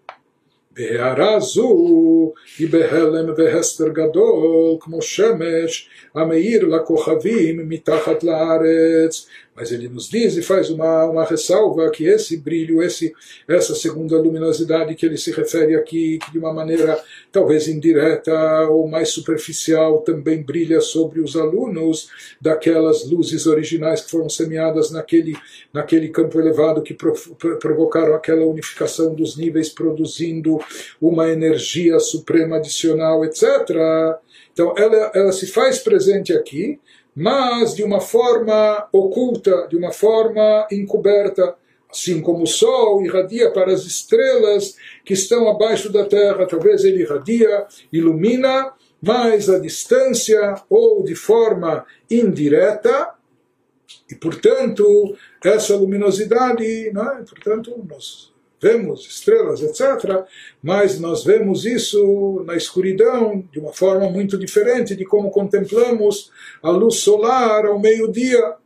בהערה 0.71 1.39
זו 1.39 2.33
היא 2.57 2.69
בהלם 2.69 3.33
והסתר 3.37 3.87
גדול 3.87 4.77
כמו 4.79 5.01
שמש 5.01 5.89
המאיר 6.15 6.65
לכוכבים 6.67 7.69
מתחת 7.69 8.23
לארץ 8.23 9.27
mas 9.54 9.72
ele 9.72 9.88
nos 9.88 10.08
diz 10.08 10.36
e 10.36 10.42
faz 10.42 10.70
uma, 10.70 11.04
uma 11.06 11.24
ressalva 11.24 11.90
que 11.90 12.04
esse 12.04 12.36
brilho, 12.36 12.82
esse, 12.82 13.12
essa 13.48 13.74
segunda 13.74 14.16
luminosidade 14.16 14.94
que 14.94 15.04
ele 15.04 15.18
se 15.18 15.32
refere 15.32 15.74
aqui, 15.74 16.18
que 16.18 16.32
de 16.32 16.38
uma 16.38 16.52
maneira 16.52 17.02
talvez 17.32 17.68
indireta 17.68 18.32
ou 18.68 18.88
mais 18.88 19.10
superficial 19.10 20.02
também 20.02 20.42
brilha 20.42 20.80
sobre 20.80 21.20
os 21.20 21.36
alunos 21.36 22.08
daquelas 22.40 23.08
luzes 23.10 23.46
originais 23.46 24.00
que 24.00 24.10
foram 24.10 24.28
semeadas 24.28 24.90
naquele, 24.90 25.36
naquele 25.72 26.08
campo 26.08 26.38
elevado 26.40 26.82
que 26.82 26.94
provocaram 26.94 28.14
aquela 28.14 28.46
unificação 28.46 29.14
dos 29.14 29.36
níveis, 29.36 29.68
produzindo 29.68 30.58
uma 31.00 31.28
energia 31.28 31.98
suprema 31.98 32.56
adicional, 32.56 33.24
etc. 33.24 33.42
Então 34.52 34.74
ela, 34.76 35.10
ela 35.14 35.32
se 35.32 35.46
faz 35.46 35.78
presente 35.80 36.32
aqui 36.32 36.78
mas 37.20 37.74
de 37.74 37.84
uma 37.84 38.00
forma 38.00 38.88
oculta, 38.90 39.68
de 39.68 39.76
uma 39.76 39.92
forma 39.92 40.66
encoberta, 40.72 41.54
assim 41.90 42.22
como 42.22 42.44
o 42.44 42.46
Sol 42.46 43.04
irradia 43.04 43.50
para 43.50 43.74
as 43.74 43.84
estrelas 43.84 44.74
que 45.04 45.12
estão 45.12 45.46
abaixo 45.46 45.92
da 45.92 46.06
Terra, 46.06 46.46
talvez 46.46 46.82
ele 46.82 47.02
irradia, 47.02 47.66
ilumina, 47.92 48.72
mas 49.02 49.50
a 49.50 49.58
distância 49.58 50.54
ou 50.70 51.04
de 51.04 51.14
forma 51.14 51.84
indireta, 52.10 53.10
e 54.10 54.14
portanto 54.14 55.14
essa 55.44 55.76
luminosidade, 55.76 56.90
não 56.90 57.02
é? 57.02 57.22
portanto 57.22 57.84
nós 57.86 58.29
vemos 58.60 59.06
estrelas, 59.06 59.62
etc., 59.62 60.24
mas 60.62 61.00
nós 61.00 61.24
vemos 61.24 61.64
isso 61.64 62.42
na 62.46 62.56
escuridão 62.56 63.42
de 63.50 63.58
uma 63.58 63.72
forma 63.72 64.08
muito 64.10 64.38
diferente 64.38 64.94
de 64.94 65.04
como 65.04 65.30
contemplamos 65.30 66.30
a 66.62 66.70
luz 66.70 66.96
solar 66.96 67.64
ao 67.64 67.78
meio-dia. 67.78 68.56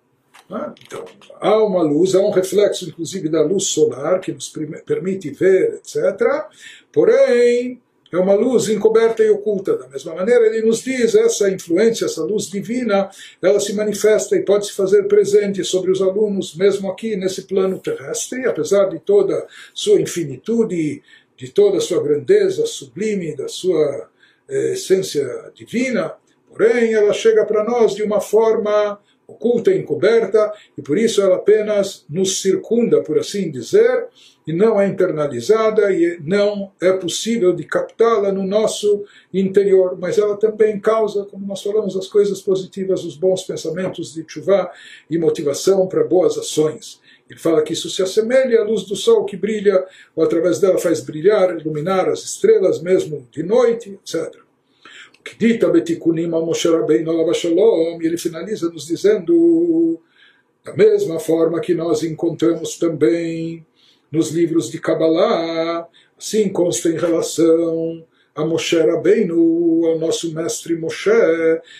Né? 0.50 0.74
Então, 0.84 1.04
há 1.40 1.62
uma 1.62 1.82
luz, 1.82 2.14
há 2.14 2.20
um 2.20 2.30
reflexo, 2.30 2.88
inclusive, 2.88 3.28
da 3.28 3.42
luz 3.42 3.68
solar, 3.68 4.20
que 4.20 4.32
nos 4.32 4.52
permite 4.84 5.30
ver, 5.30 5.74
etc. 5.74 6.46
Porém, 6.92 7.80
é 8.14 8.18
uma 8.20 8.34
luz 8.34 8.68
encoberta 8.68 9.22
e 9.22 9.30
oculta. 9.30 9.76
Da 9.76 9.88
mesma 9.88 10.14
maneira, 10.14 10.46
ele 10.46 10.64
nos 10.64 10.82
diz 10.82 11.14
essa 11.14 11.50
influência, 11.50 12.04
essa 12.04 12.22
luz 12.22 12.48
divina, 12.48 13.10
ela 13.42 13.58
se 13.58 13.72
manifesta 13.72 14.36
e 14.36 14.44
pode 14.44 14.66
se 14.66 14.72
fazer 14.72 15.08
presente 15.08 15.64
sobre 15.64 15.90
os 15.90 16.00
alunos, 16.00 16.54
mesmo 16.54 16.90
aqui 16.90 17.16
nesse 17.16 17.42
plano 17.42 17.78
terrestre, 17.78 18.46
apesar 18.46 18.86
de 18.86 19.00
toda 19.00 19.46
sua 19.74 20.00
infinitude, 20.00 21.02
de 21.36 21.48
toda 21.48 21.80
sua 21.80 22.02
grandeza 22.02 22.64
sublime, 22.66 23.34
da 23.34 23.48
sua 23.48 24.08
eh, 24.48 24.72
essência 24.72 25.50
divina. 25.54 26.14
Porém, 26.48 26.92
ela 26.94 27.12
chega 27.12 27.44
para 27.44 27.64
nós 27.64 27.94
de 27.94 28.04
uma 28.04 28.20
forma 28.20 29.00
oculta 29.26 29.70
e 29.70 29.78
encoberta, 29.78 30.52
e 30.76 30.82
por 30.82 30.98
isso 30.98 31.20
ela 31.20 31.36
apenas 31.36 32.04
nos 32.08 32.40
circunda, 32.42 33.02
por 33.02 33.18
assim 33.18 33.50
dizer, 33.50 34.06
e 34.46 34.52
não 34.52 34.80
é 34.80 34.86
internalizada 34.86 35.90
e 35.90 36.18
não 36.22 36.70
é 36.80 36.92
possível 36.92 37.54
de 37.54 37.64
captá-la 37.64 38.30
no 38.30 38.44
nosso 38.44 39.04
interior, 39.32 39.96
mas 39.98 40.18
ela 40.18 40.36
também 40.36 40.78
causa, 40.78 41.24
como 41.24 41.46
nós 41.46 41.62
falamos, 41.62 41.96
as 41.96 42.06
coisas 42.06 42.42
positivas, 42.42 43.04
os 43.04 43.16
bons 43.16 43.42
pensamentos 43.42 44.12
de 44.12 44.24
chuva 44.28 44.70
e 45.08 45.16
motivação 45.16 45.86
para 45.86 46.04
boas 46.04 46.36
ações. 46.36 47.00
Ele 47.28 47.40
fala 47.40 47.62
que 47.62 47.72
isso 47.72 47.88
se 47.88 48.02
assemelha 48.02 48.60
à 48.60 48.64
luz 48.64 48.84
do 48.84 48.94
sol 48.94 49.24
que 49.24 49.36
brilha, 49.36 49.82
ou 50.14 50.22
através 50.22 50.60
dela 50.60 50.78
faz 50.78 51.00
brilhar, 51.00 51.58
iluminar 51.58 52.08
as 52.08 52.22
estrelas 52.22 52.82
mesmo 52.82 53.26
de 53.32 53.42
noite, 53.42 53.98
etc. 54.02 54.43
Kdita 55.24 55.68
betikunim 55.70 56.34
a 56.34 56.40
Moshe 56.40 56.68
Rabbeinu 56.68 57.10
alav 57.10 57.32
shalom, 57.34 58.00
e 58.02 58.06
ele 58.06 58.18
finaliza 58.18 58.68
nos 58.68 58.86
dizendo, 58.86 59.98
da 60.62 60.74
mesma 60.74 61.18
forma 61.18 61.60
que 61.60 61.74
nós 61.74 62.02
encontramos 62.02 62.78
também 62.78 63.64
nos 64.12 64.30
livros 64.30 64.70
de 64.70 64.78
Kabbalah, 64.78 65.88
assim 66.18 66.50
consta 66.50 66.90
em 66.90 66.98
relação 66.98 68.04
a 68.34 68.44
Moshe 68.44 68.78
Rabbeinu, 68.78 69.86
ao 69.86 69.98
nosso 69.98 70.34
mestre 70.34 70.76
Moshe, 70.76 71.10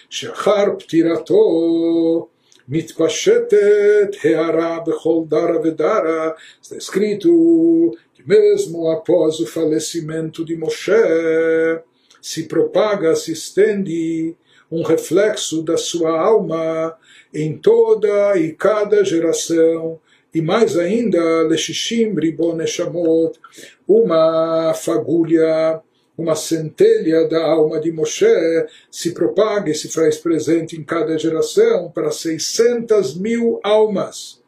Shechar 0.09 0.77
Ptirato, 0.77 2.29
Mitpashetet 2.67 4.19
Heara 4.25 4.81
Bechol 4.81 5.27
Dara 5.27 5.61
Vedara, 5.61 6.35
está 6.63 6.77
escrito 6.77 7.95
que 8.15 8.27
mesmo 8.27 8.89
após 8.91 9.39
o 9.39 9.47
falecimento 9.47 10.45
de 10.45 10.57
Moshe, 10.57 10.93
se 12.25 12.45
propaga, 12.45 13.15
se 13.15 13.33
estende 13.33 14.35
um 14.73 14.83
reflexo 14.83 15.63
da 15.63 15.77
sua 15.77 16.19
alma 16.19 16.97
em 17.35 17.55
toda 17.55 18.35
e 18.39 18.53
cada 18.53 19.05
geração, 19.05 20.01
e 20.35 20.41
mais 20.41 20.79
ainda, 20.79 21.43
Leshishim 21.43 22.19
Ribon 22.19 22.57
Neshamot, 22.57 23.39
uma 23.87 24.73
fagulha, 24.73 25.83
uma 26.17 26.35
centelha 26.35 27.29
da 27.29 27.45
alma 27.45 27.79
de 27.79 27.93
Moshe 27.93 28.25
se 28.91 29.13
propaga 29.13 29.71
e 29.71 29.75
se 29.75 29.91
faz 29.91 30.17
presente 30.17 30.77
em 30.77 30.83
cada 30.83 31.19
geração 31.19 31.91
para 31.91 32.11
600 32.11 33.19
mil 33.19 33.61
almas 33.63 34.43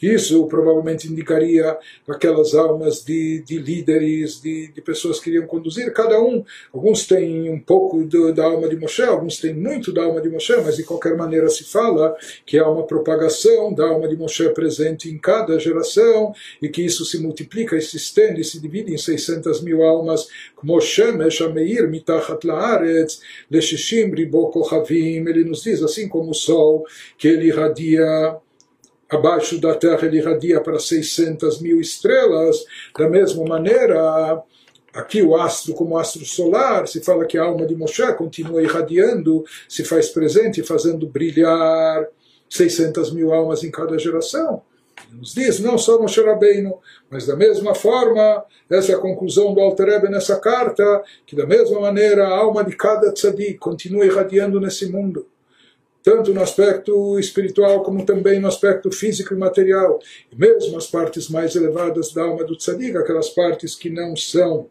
isso 0.00 0.46
provavelmente 0.46 1.08
indicaria 1.08 1.76
aquelas 2.06 2.54
almas 2.54 3.02
de, 3.02 3.42
de 3.42 3.58
líderes, 3.58 4.40
de, 4.42 4.68
de, 4.68 4.80
pessoas 4.82 5.18
que 5.18 5.30
iriam 5.30 5.46
conduzir. 5.46 5.90
Cada 5.92 6.20
um, 6.20 6.44
alguns 6.72 7.06
têm 7.06 7.50
um 7.50 7.58
pouco 7.58 8.04
do, 8.04 8.32
da 8.32 8.44
alma 8.44 8.68
de 8.68 8.76
Moshe, 8.76 9.02
alguns 9.02 9.38
têm 9.38 9.54
muito 9.54 9.92
da 9.92 10.04
alma 10.04 10.20
de 10.20 10.28
Moshe, 10.28 10.54
mas 10.62 10.76
de 10.76 10.84
qualquer 10.84 11.16
maneira 11.16 11.48
se 11.48 11.64
fala 11.64 12.14
que 12.44 12.58
há 12.58 12.68
uma 12.68 12.86
propagação 12.86 13.72
da 13.72 13.86
alma 13.86 14.06
de 14.06 14.16
Moshe 14.16 14.48
presente 14.50 15.08
em 15.08 15.16
cada 15.16 15.58
geração 15.58 16.34
e 16.60 16.68
que 16.68 16.82
isso 16.82 17.04
se 17.04 17.18
multiplica 17.18 17.76
e 17.76 17.80
se 17.80 17.96
estende, 17.96 18.44
se 18.44 18.60
divide 18.60 18.92
em 18.92 18.98
600 18.98 19.62
mil 19.62 19.82
almas. 19.82 20.28
Moshe 20.62 21.10
Meshameir 21.12 21.88
mitachat 21.88 22.46
laaretz 22.46 23.20
leshishim 23.50 24.14
ribo 24.14 24.50
kochavim. 24.50 25.26
Ele 25.26 25.44
nos 25.44 25.62
diz 25.62 25.82
assim 25.82 26.06
como 26.08 26.32
o 26.32 26.34
sol 26.34 26.84
que 27.16 27.28
ele 27.28 27.46
irradia 27.46 28.36
abaixo 29.08 29.60
da 29.60 29.74
Terra 29.74 30.06
ele 30.06 30.18
irradia 30.18 30.60
para 30.60 30.78
600 30.78 31.60
mil 31.60 31.80
estrelas, 31.80 32.64
da 32.98 33.08
mesma 33.08 33.44
maneira, 33.44 34.42
aqui 34.92 35.22
o 35.22 35.36
astro 35.36 35.74
como 35.74 35.96
astro 35.96 36.24
solar, 36.24 36.88
se 36.88 37.00
fala 37.00 37.26
que 37.26 37.38
a 37.38 37.44
alma 37.44 37.66
de 37.66 37.76
Moshe 37.76 38.12
continua 38.14 38.62
irradiando, 38.62 39.44
se 39.68 39.84
faz 39.84 40.08
presente, 40.08 40.62
fazendo 40.62 41.06
brilhar 41.06 42.06
600 42.48 43.12
mil 43.12 43.32
almas 43.32 43.62
em 43.62 43.70
cada 43.70 43.98
geração. 43.98 44.62
Nos 45.12 45.34
diz, 45.34 45.60
não 45.60 45.76
só 45.76 46.00
Moshe 46.00 46.20
Rabbeinu, 46.22 46.78
mas 47.10 47.26
da 47.26 47.36
mesma 47.36 47.74
forma, 47.74 48.44
essa 48.68 48.92
é 48.92 48.94
a 48.94 48.98
conclusão 48.98 49.52
do 49.54 49.60
Alter 49.60 49.86
Rebbe 49.86 50.08
nessa 50.08 50.40
carta, 50.40 51.02
que 51.26 51.36
da 51.36 51.46
mesma 51.46 51.80
maneira 51.80 52.26
a 52.26 52.36
alma 52.36 52.64
de 52.64 52.74
cada 52.74 53.12
tzadik 53.12 53.58
continua 53.58 54.06
irradiando 54.06 54.58
nesse 54.58 54.86
mundo 54.90 55.26
tanto 56.06 56.32
no 56.32 56.40
aspecto 56.40 57.18
espiritual 57.18 57.82
como 57.82 58.06
também 58.06 58.38
no 58.38 58.46
aspecto 58.46 58.92
físico 58.92 59.34
e 59.34 59.36
material. 59.36 59.98
E 60.30 60.36
mesmo 60.36 60.78
as 60.78 60.86
partes 60.86 61.28
mais 61.28 61.56
elevadas 61.56 62.12
da 62.12 62.22
alma 62.22 62.44
do 62.44 62.56
tzadik, 62.56 62.96
aquelas 62.96 63.28
partes 63.30 63.74
que 63.74 63.90
não 63.90 64.14
são 64.14 64.68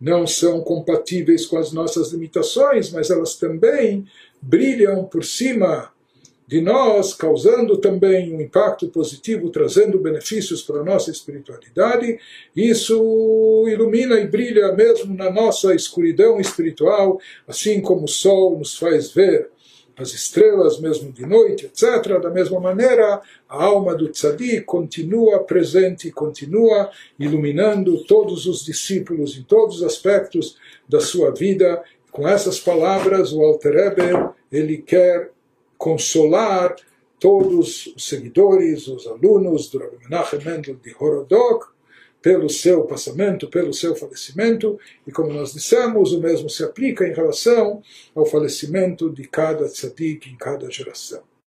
não 0.00 0.24
são 0.24 0.60
compatíveis 0.60 1.46
com 1.46 1.58
as 1.58 1.72
nossas 1.72 2.12
limitações, 2.12 2.90
mas 2.92 3.10
elas 3.10 3.34
também 3.34 4.06
brilham 4.40 5.04
por 5.04 5.24
cima 5.24 5.90
de 6.46 6.60
nós, 6.60 7.12
causando 7.14 7.78
também 7.78 8.32
um 8.32 8.40
impacto 8.40 8.88
positivo, 8.88 9.50
trazendo 9.50 9.98
benefícios 9.98 10.62
para 10.62 10.80
a 10.80 10.84
nossa 10.84 11.10
espiritualidade. 11.10 12.18
Isso 12.54 13.64
ilumina 13.68 14.20
e 14.20 14.28
brilha 14.28 14.72
mesmo 14.72 15.12
na 15.14 15.30
nossa 15.30 15.74
escuridão 15.74 16.40
espiritual, 16.40 17.20
assim 17.48 17.80
como 17.80 18.04
o 18.04 18.08
sol 18.08 18.58
nos 18.58 18.76
faz 18.76 19.10
ver 19.12 19.51
as 19.96 20.12
estrelas 20.14 20.80
mesmo 20.80 21.12
de 21.12 21.26
noite, 21.26 21.66
etc. 21.66 22.20
Da 22.20 22.30
mesma 22.30 22.58
maneira, 22.60 23.20
a 23.48 23.64
alma 23.64 23.94
do 23.94 24.08
tzadik 24.08 24.62
continua 24.62 25.40
presente, 25.40 26.10
continua 26.10 26.90
iluminando 27.18 28.04
todos 28.04 28.46
os 28.46 28.64
discípulos 28.64 29.36
em 29.36 29.42
todos 29.42 29.76
os 29.76 29.82
aspectos 29.82 30.56
da 30.88 31.00
sua 31.00 31.30
vida. 31.32 31.82
Com 32.10 32.26
essas 32.28 32.60
palavras, 32.60 33.32
o 33.32 33.42
Alter 33.42 33.72
Rebbe, 33.74 34.32
ele 34.50 34.78
quer 34.78 35.30
consolar 35.78 36.76
todos 37.18 37.86
os 37.96 38.04
seguidores, 38.08 38.88
os 38.88 39.06
alunos 39.06 39.70
do 39.70 39.78
Rabbi 39.78 39.96
Menachem 40.02 40.40
Mendel 40.44 40.76
de 40.82 40.94
Horodok, 40.98 41.66
pelo 42.22 42.48
seu 42.48 42.84
passamento, 42.84 43.50
pelo 43.50 43.74
seu 43.74 43.96
falecimento, 43.96 44.78
e 45.06 45.10
como 45.10 45.32
nós 45.32 45.52
dissemos, 45.52 46.12
o 46.12 46.20
mesmo 46.20 46.48
se 46.48 46.62
aplica 46.62 47.06
em 47.06 47.12
relação 47.12 47.82
ao 48.14 48.24
falecimento 48.24 49.10
de 49.10 49.24
cada 49.24 49.66
tzadik 49.66 50.30
em 50.30 50.36
cada 50.36 50.70
geração. 50.70 51.31